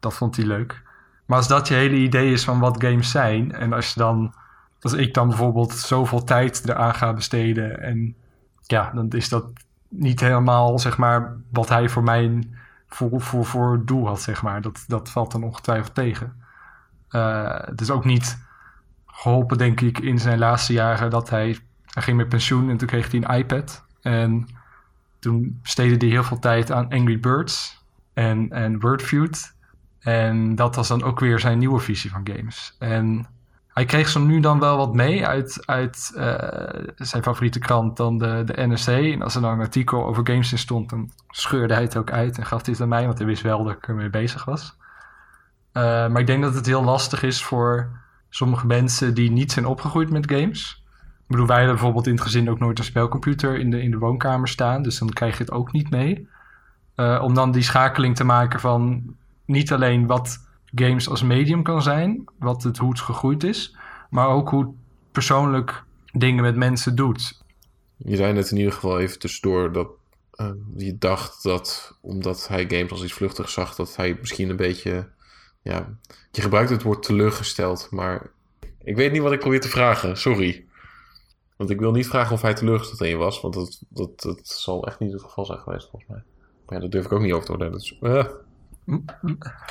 [0.00, 0.82] Dat vond hij leuk.
[1.26, 4.34] Maar als dat je hele idee is van wat games zijn, en als je dan,
[4.80, 8.14] als ik dan bijvoorbeeld zoveel tijd eraan ga besteden, en
[8.62, 9.52] ja, dan is dat
[9.88, 12.48] niet helemaal zeg maar wat hij voor mij
[12.88, 14.60] voor, voor, voor doel had, zeg maar.
[14.60, 16.42] Dat, dat valt dan ongetwijfeld tegen.
[17.10, 18.44] Uh, het is ook niet
[19.06, 22.88] geholpen, denk ik, in zijn laatste jaren dat hij, hij ging met pensioen en toen
[22.88, 23.84] kreeg hij een iPad.
[24.00, 24.46] En
[25.18, 29.54] toen besteedde hij heel veel tijd aan Angry Birds en, en Wordfeud.
[29.98, 32.76] En dat was dan ook weer zijn nieuwe visie van games.
[32.78, 33.26] En
[33.76, 36.34] hij kreeg zo nu dan wel wat mee uit, uit uh,
[36.96, 38.86] zijn favoriete krant, dan de, de NRC.
[38.86, 42.10] En als er dan een artikel over games in stond, dan scheurde hij het ook
[42.10, 44.44] uit en gaf hij het aan mij, want hij wist wel dat ik ermee bezig
[44.44, 44.76] was.
[45.72, 47.90] Uh, maar ik denk dat het heel lastig is voor
[48.28, 50.84] sommige mensen die niet zijn opgegroeid met games.
[51.22, 53.90] Ik bedoel, wij hebben bijvoorbeeld in het gezin ook nooit een spelcomputer in de, in
[53.90, 54.82] de woonkamer staan.
[54.82, 56.28] Dus dan krijg je het ook niet mee.
[56.96, 59.02] Uh, om dan die schakeling te maken van
[59.44, 63.76] niet alleen wat games als medium kan zijn, wat het, hoe het gegroeid is,
[64.10, 64.70] maar ook hoe het
[65.12, 67.42] persoonlijk dingen met mensen doet.
[67.96, 69.88] Je zei net in ieder geval even tussendoor dat
[70.34, 74.56] uh, je dacht dat omdat hij games als iets vluchtigs zag, dat hij misschien een
[74.56, 75.08] beetje
[75.62, 75.98] ja,
[76.30, 78.30] je gebruikt het woord teleurgesteld, maar
[78.84, 80.16] ik weet niet wat ik probeer te vragen.
[80.16, 80.64] Sorry.
[81.56, 84.48] Want ik wil niet vragen of hij teleurgesteld in je was, want dat, dat, dat
[84.48, 86.22] zal echt niet het geval zijn geweest volgens mij.
[86.66, 87.72] Maar ja, dat durf ik ook niet over te oordelen.
[87.72, 88.24] Dus, uh.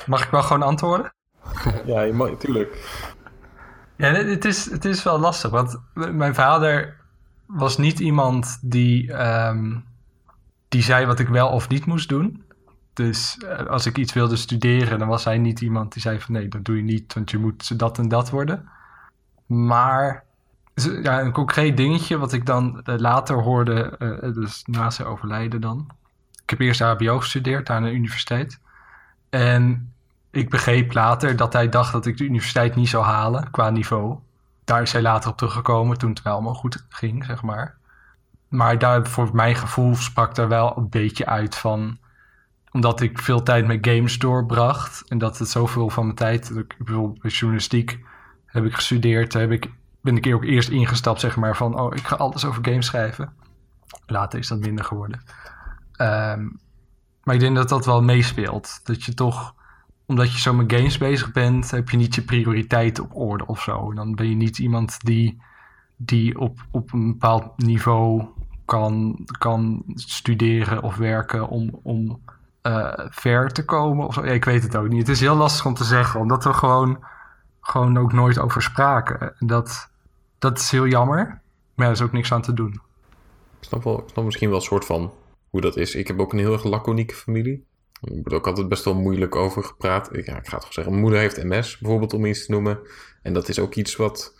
[0.05, 1.13] Mag ik wel gewoon antwoorden?
[1.85, 3.03] ja, je mag, tuurlijk.
[3.95, 6.97] Ja, het is, het is wel lastig, want mijn vader
[7.45, 9.13] was niet iemand die,
[9.47, 9.85] um,
[10.67, 12.43] die zei wat ik wel of niet moest doen.
[12.93, 16.33] Dus eh, als ik iets wilde studeren, dan was hij niet iemand die zei van
[16.33, 18.69] nee, dat doe je niet, want je moet dat en dat worden.
[19.45, 20.23] Maar
[21.01, 25.61] ja, een concreet dingetje wat ik dan eh, later hoorde, uh, dus na zijn overlijden
[25.61, 25.87] dan,
[26.43, 28.59] ik heb eerst HBO gestudeerd aan de universiteit.
[29.29, 29.93] En
[30.31, 34.17] ik begreep later dat hij dacht dat ik de universiteit niet zou halen qua niveau.
[34.63, 37.77] Daar is hij later op teruggekomen toen het wel allemaal goed ging, zeg maar.
[38.47, 41.97] Maar daar, voor mijn gevoel sprak er wel een beetje uit van...
[42.71, 45.03] omdat ik veel tijd met games doorbracht...
[45.07, 46.49] en dat het zoveel van mijn tijd...
[46.49, 47.99] Ik, bijvoorbeeld bij journalistiek
[48.45, 49.33] heb ik gestudeerd...
[49.33, 49.71] Heb ik,
[50.01, 51.79] ben ik ook eerst ingestapt, zeg maar, van...
[51.79, 53.33] oh, ik ga alles over games schrijven.
[54.05, 55.21] Later is dat minder geworden.
[55.91, 56.47] Ehm,
[57.25, 58.79] maar ik denk dat dat wel meespeelt.
[58.83, 59.55] Dat je toch,
[60.05, 63.61] omdat je zo met games bezig bent, heb je niet je prioriteit op orde of
[63.61, 63.93] zo.
[63.93, 65.41] Dan ben je niet iemand die,
[65.95, 68.25] die op, op een bepaald niveau
[68.65, 72.21] kan, kan studeren of werken om, om
[72.63, 74.07] uh, ver te komen.
[74.07, 74.25] Of zo.
[74.25, 75.07] Ja, ik weet het ook niet.
[75.07, 77.05] Het is heel lastig om te zeggen, omdat we gewoon,
[77.61, 79.35] gewoon ook nooit over spraken.
[79.39, 79.89] En dat,
[80.39, 81.41] dat is heel jammer,
[81.75, 82.81] maar er is ook niks aan te doen.
[83.59, 85.11] Ik snap, wel, snap misschien wel een soort van
[85.55, 85.95] hoe dat is.
[85.95, 87.65] Ik heb ook een heel erg laconieke familie.
[88.01, 90.09] Er wordt ook altijd best wel moeilijk over gepraat.
[90.11, 90.91] Ja, ik ga het gewoon zeggen.
[90.91, 92.79] Mijn moeder heeft MS, bijvoorbeeld, om iets te noemen.
[93.21, 94.35] En dat is ook iets wat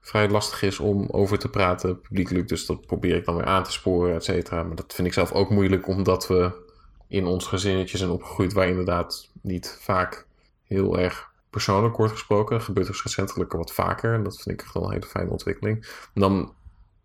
[0.00, 2.48] vrij lastig is om over te praten publiekelijk.
[2.48, 4.62] Dus dat probeer ik dan weer aan te sporen, et cetera.
[4.62, 6.52] Maar dat vind ik zelf ook moeilijk, omdat we
[7.08, 8.52] in ons gezinnetje zijn opgegroeid...
[8.52, 10.26] waar inderdaad niet vaak
[10.64, 12.56] heel erg persoonlijk wordt gesproken.
[12.56, 14.14] Dat gebeurt dus recentelijk wat vaker.
[14.14, 15.86] En dat vind ik gewoon een hele fijne ontwikkeling.
[16.14, 16.54] Dan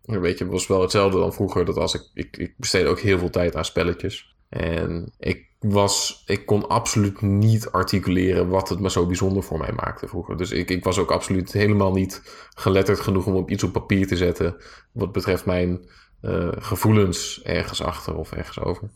[0.06, 1.64] Weet je, het was wel hetzelfde dan vroeger.
[1.64, 4.34] Dat als ik, ik, ik besteedde ook heel veel tijd aan spelletjes.
[4.48, 9.72] En ik was, ik kon absoluut niet articuleren wat het me zo bijzonder voor mij
[9.72, 10.36] maakte vroeger.
[10.36, 12.22] Dus ik, ik was ook absoluut helemaal niet
[12.54, 14.56] geletterd genoeg om op iets op papier te zetten.
[14.92, 15.88] Wat betreft mijn
[16.22, 18.88] uh, gevoelens ergens achter of ergens over.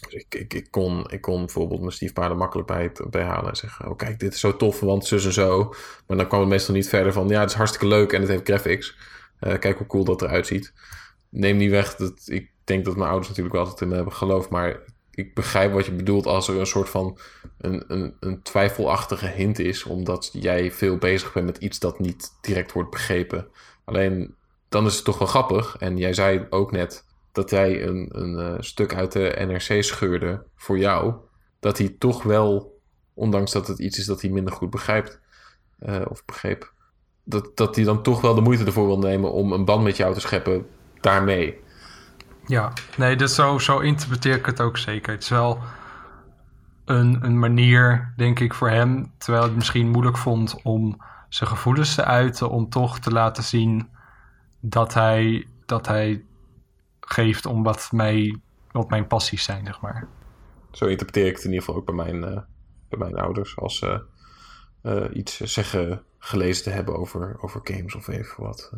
[0.00, 3.96] Dus ik, ik, ik, kon, ik kon bijvoorbeeld mijn stiefpaarden makkelijk bij, en zeggen: Oh,
[3.96, 5.74] kijk, dit is zo tof, want zus en zo.
[6.06, 8.30] Maar dan kwam het meestal niet verder van: Ja, het is hartstikke leuk en het
[8.30, 8.96] heeft graphics.
[9.40, 10.72] Uh, kijk hoe cool dat eruit ziet.
[11.28, 14.48] Neem niet weg dat ik denk dat mijn ouders natuurlijk altijd in hebben geloofd.
[14.48, 14.80] Maar
[15.10, 17.18] ik begrijp wat je bedoelt als er een soort van
[17.58, 19.84] een, een, een twijfelachtige hint is.
[19.84, 23.48] Omdat jij veel bezig bent met iets dat niet direct wordt begrepen.
[23.84, 24.34] Alleen
[24.68, 25.76] dan is het toch wel grappig.
[25.78, 30.44] En jij zei ook net dat jij een, een uh, stuk uit de NRC scheurde
[30.56, 31.14] voor jou.
[31.60, 32.80] Dat hij toch wel,
[33.14, 35.20] ondanks dat het iets is dat hij minder goed begrijpt.
[35.80, 36.74] Uh, of begreep
[37.28, 39.96] dat, dat hij dan toch wel de moeite ervoor wil nemen om een band met
[39.96, 40.66] jou te scheppen
[41.00, 41.60] daarmee.
[42.46, 45.12] Ja, nee, dus zo, zo interpreteer ik het ook zeker.
[45.12, 45.58] Het is wel
[46.84, 51.94] een, een manier, denk ik, voor hem, terwijl het misschien moeilijk vond om zijn gevoelens
[51.94, 53.88] te uiten, om toch te laten zien
[54.60, 56.24] dat hij, dat hij
[57.00, 58.36] geeft om wat, mij,
[58.72, 60.08] wat mijn passies zijn, zeg maar.
[60.70, 62.40] Zo interpreteer ik het in ieder geval ook bij mijn, uh,
[62.88, 63.56] bij mijn ouders.
[63.56, 63.98] Als ze uh,
[65.12, 68.72] iets zeggen gelezen te hebben over, over games of even wat.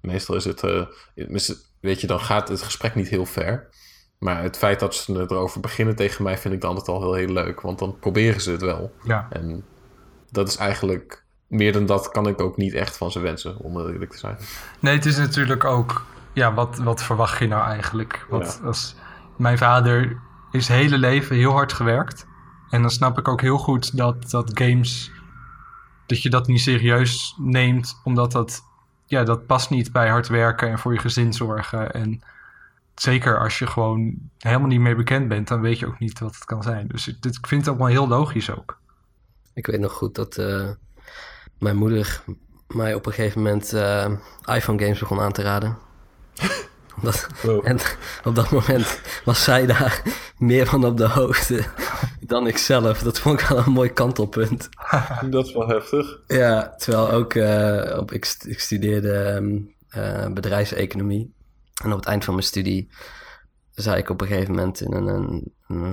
[0.00, 0.86] Meestal is het, uh,
[1.80, 3.68] weet je, dan gaat het gesprek niet heel ver.
[4.18, 7.14] Maar het feit dat ze erover beginnen tegen mij vind ik dan altijd al heel,
[7.14, 7.60] heel leuk.
[7.60, 8.94] Want dan proberen ze het wel.
[9.02, 9.26] Ja.
[9.30, 9.64] En
[10.30, 13.80] dat is eigenlijk, meer dan dat kan ik ook niet echt van ze wensen, om
[13.80, 14.36] eerlijk te zijn.
[14.80, 18.26] Nee, het is natuurlijk ook, ja, wat, wat verwacht je nou eigenlijk?
[18.28, 18.94] Wat, als,
[19.36, 20.20] mijn vader
[20.50, 22.26] is hele leven heel hard gewerkt.
[22.70, 25.10] En dan snap ik ook heel goed dat, dat games
[26.06, 28.62] dat je dat niet serieus neemt, omdat dat,
[29.06, 31.92] ja, dat past niet bij hard werken en voor je gezin zorgen.
[31.92, 32.22] En
[32.94, 36.34] zeker als je gewoon helemaal niet meer bekend bent, dan weet je ook niet wat
[36.34, 36.88] het kan zijn.
[36.88, 38.78] Dus ik, ik vind het allemaal heel logisch ook.
[39.54, 40.70] Ik weet nog goed dat uh,
[41.58, 42.22] mijn moeder
[42.68, 44.10] mij op een gegeven moment uh,
[44.44, 45.78] iPhone games begon aan te raden.
[47.02, 47.28] Dat,
[47.62, 47.78] En
[48.24, 50.02] op dat moment was zij daar
[50.38, 51.64] meer van op de hoogte
[52.20, 53.02] dan ik zelf.
[53.02, 54.68] Dat vond ik al een mooi kantelpunt.
[55.30, 56.18] Dat is wel heftig.
[56.26, 61.34] Ja, terwijl ook uh, op, ik, ik studeerde um, uh, bedrijfseconomie.
[61.82, 62.90] En op het eind van mijn studie
[63.70, 65.52] zei ik op een gegeven moment in een, een,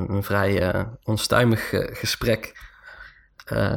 [0.09, 2.69] een, vrij uh, onstuimig gesprek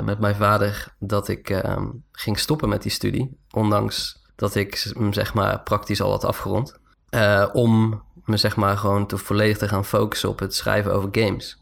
[0.04, 3.38] met mijn vader dat ik ehm, ging stoppen met die studie.
[3.50, 6.78] Ondanks dat ik hem zeg maar praktisch al had afgerond.
[7.14, 11.08] Uh, om me zeg maar gewoon te volledig te gaan focussen op het schrijven over
[11.12, 11.60] games.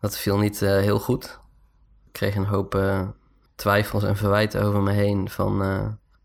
[0.00, 1.40] Dat viel niet uh, heel goed.
[2.06, 3.08] Ik kreeg een hoop uh,
[3.54, 5.62] twijfels en verwijten over me heen van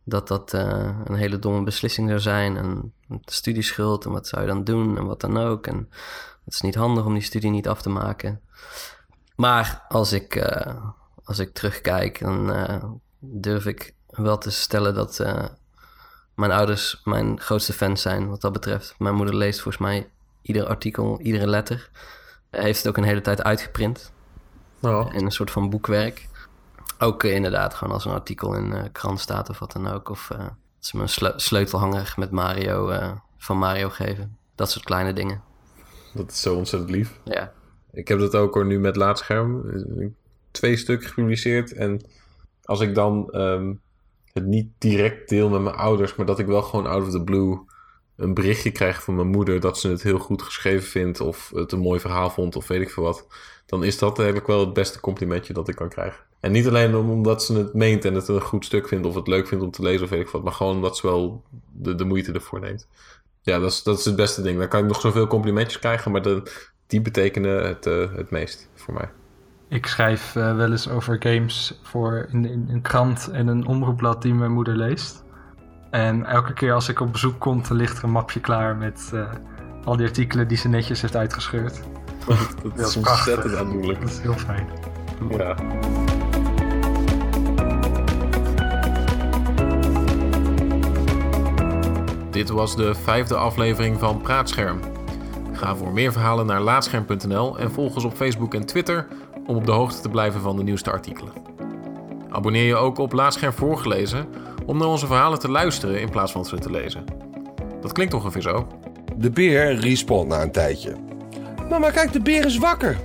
[0.03, 2.93] dat dat een hele domme beslissing zou zijn en
[3.25, 5.67] studieschuld en wat zou je dan doen en wat dan ook.
[5.67, 5.89] En
[6.45, 8.41] het is niet handig om die studie niet af te maken.
[9.35, 10.51] Maar als ik,
[11.23, 12.53] als ik terugkijk, dan
[13.19, 15.19] durf ik wel te stellen dat
[16.39, 18.95] mijn ouders mijn grootste fans zijn wat dat betreft.
[18.97, 20.09] Mijn moeder leest volgens mij
[20.41, 21.89] ieder artikel, iedere letter.
[22.49, 24.11] Hij heeft het ook een hele tijd uitgeprint.
[24.81, 25.13] Oh.
[25.13, 26.27] In een soort van boekwerk.
[26.99, 30.09] Ook uh, inderdaad gewoon als een artikel in uh, krant staat of wat dan ook.
[30.09, 32.91] Of uh, dat ze me een sleutelhanger met Mario
[33.37, 34.37] van Mario geven.
[34.55, 35.41] Dat soort kleine dingen.
[36.13, 37.19] Dat is zo ontzettend lief.
[37.23, 37.51] Ja.
[37.91, 39.63] Ik heb dat ook hoor nu met laadscherm.
[40.51, 41.73] Twee stukken gepubliceerd.
[41.73, 42.01] En
[42.63, 43.73] als ik dan ehm,
[44.33, 47.23] het niet direct deel met mijn ouders, maar dat ik wel gewoon out of the
[47.23, 47.59] blue
[48.15, 51.71] een berichtje krijg van mijn moeder dat ze het heel goed geschreven vindt of het
[51.71, 53.27] een mooi verhaal vond of weet ik veel wat,
[53.65, 56.23] dan is dat eigenlijk wel het beste complimentje dat ik kan krijgen.
[56.39, 59.27] En niet alleen omdat ze het meent en het een goed stuk vindt of het
[59.27, 61.95] leuk vindt om te lezen of weet ik wat, maar gewoon omdat ze wel de,
[61.95, 62.87] de moeite ervoor neemt.
[63.41, 64.59] Ja, dat is, dat is het beste ding.
[64.59, 66.43] Dan kan ik nog zoveel complimentjes krijgen, maar de,
[66.87, 69.09] die betekenen het, uh, het meest voor mij.
[69.69, 74.21] Ik schrijf uh, wel eens over games voor in, in, een krant en een omroepblad
[74.21, 75.23] die mijn moeder leest.
[75.89, 79.11] En elke keer als ik op bezoek kom, dan ligt er een mapje klaar met
[79.13, 79.29] uh,
[79.83, 81.81] al die artikelen die ze netjes heeft uitgescheurd.
[82.27, 82.37] dat,
[82.75, 84.01] dat is ontzettend aandoenlijk.
[84.01, 84.67] Dat is heel fijn.
[85.29, 85.55] Ja.
[92.31, 94.79] Dit was de vijfde aflevering van Praatscherm.
[95.53, 99.07] Ga voor meer verhalen naar laatscherm.nl en volg ons op Facebook en Twitter
[99.49, 101.33] om op de hoogte te blijven van de nieuwste artikelen.
[102.29, 104.27] Abonneer je ook op Laatscherm voorgelezen
[104.65, 107.03] om naar onze verhalen te luisteren in plaats van ze te lezen.
[107.81, 108.67] Dat klinkt ongeveer zo.
[109.15, 110.95] De beer respawnt na een tijdje.
[111.69, 112.97] Mama, kijk, de beer is wakker.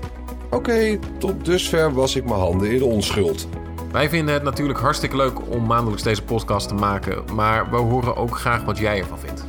[0.50, 3.48] Oké, tot dusver was ik mijn handen in de onschuld.
[3.92, 8.16] Wij vinden het natuurlijk hartstikke leuk om maandelijks deze podcast te maken, maar we horen
[8.16, 9.44] ook graag wat jij ervan vindt.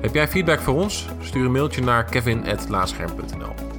[0.00, 1.08] Heb jij feedback voor ons?
[1.20, 3.73] Stuur een mailtje naar kevin.laatscherm.nl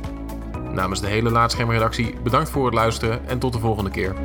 [0.75, 4.15] Namens de hele Laatschermredactie bedankt voor het luisteren en tot de volgende keer.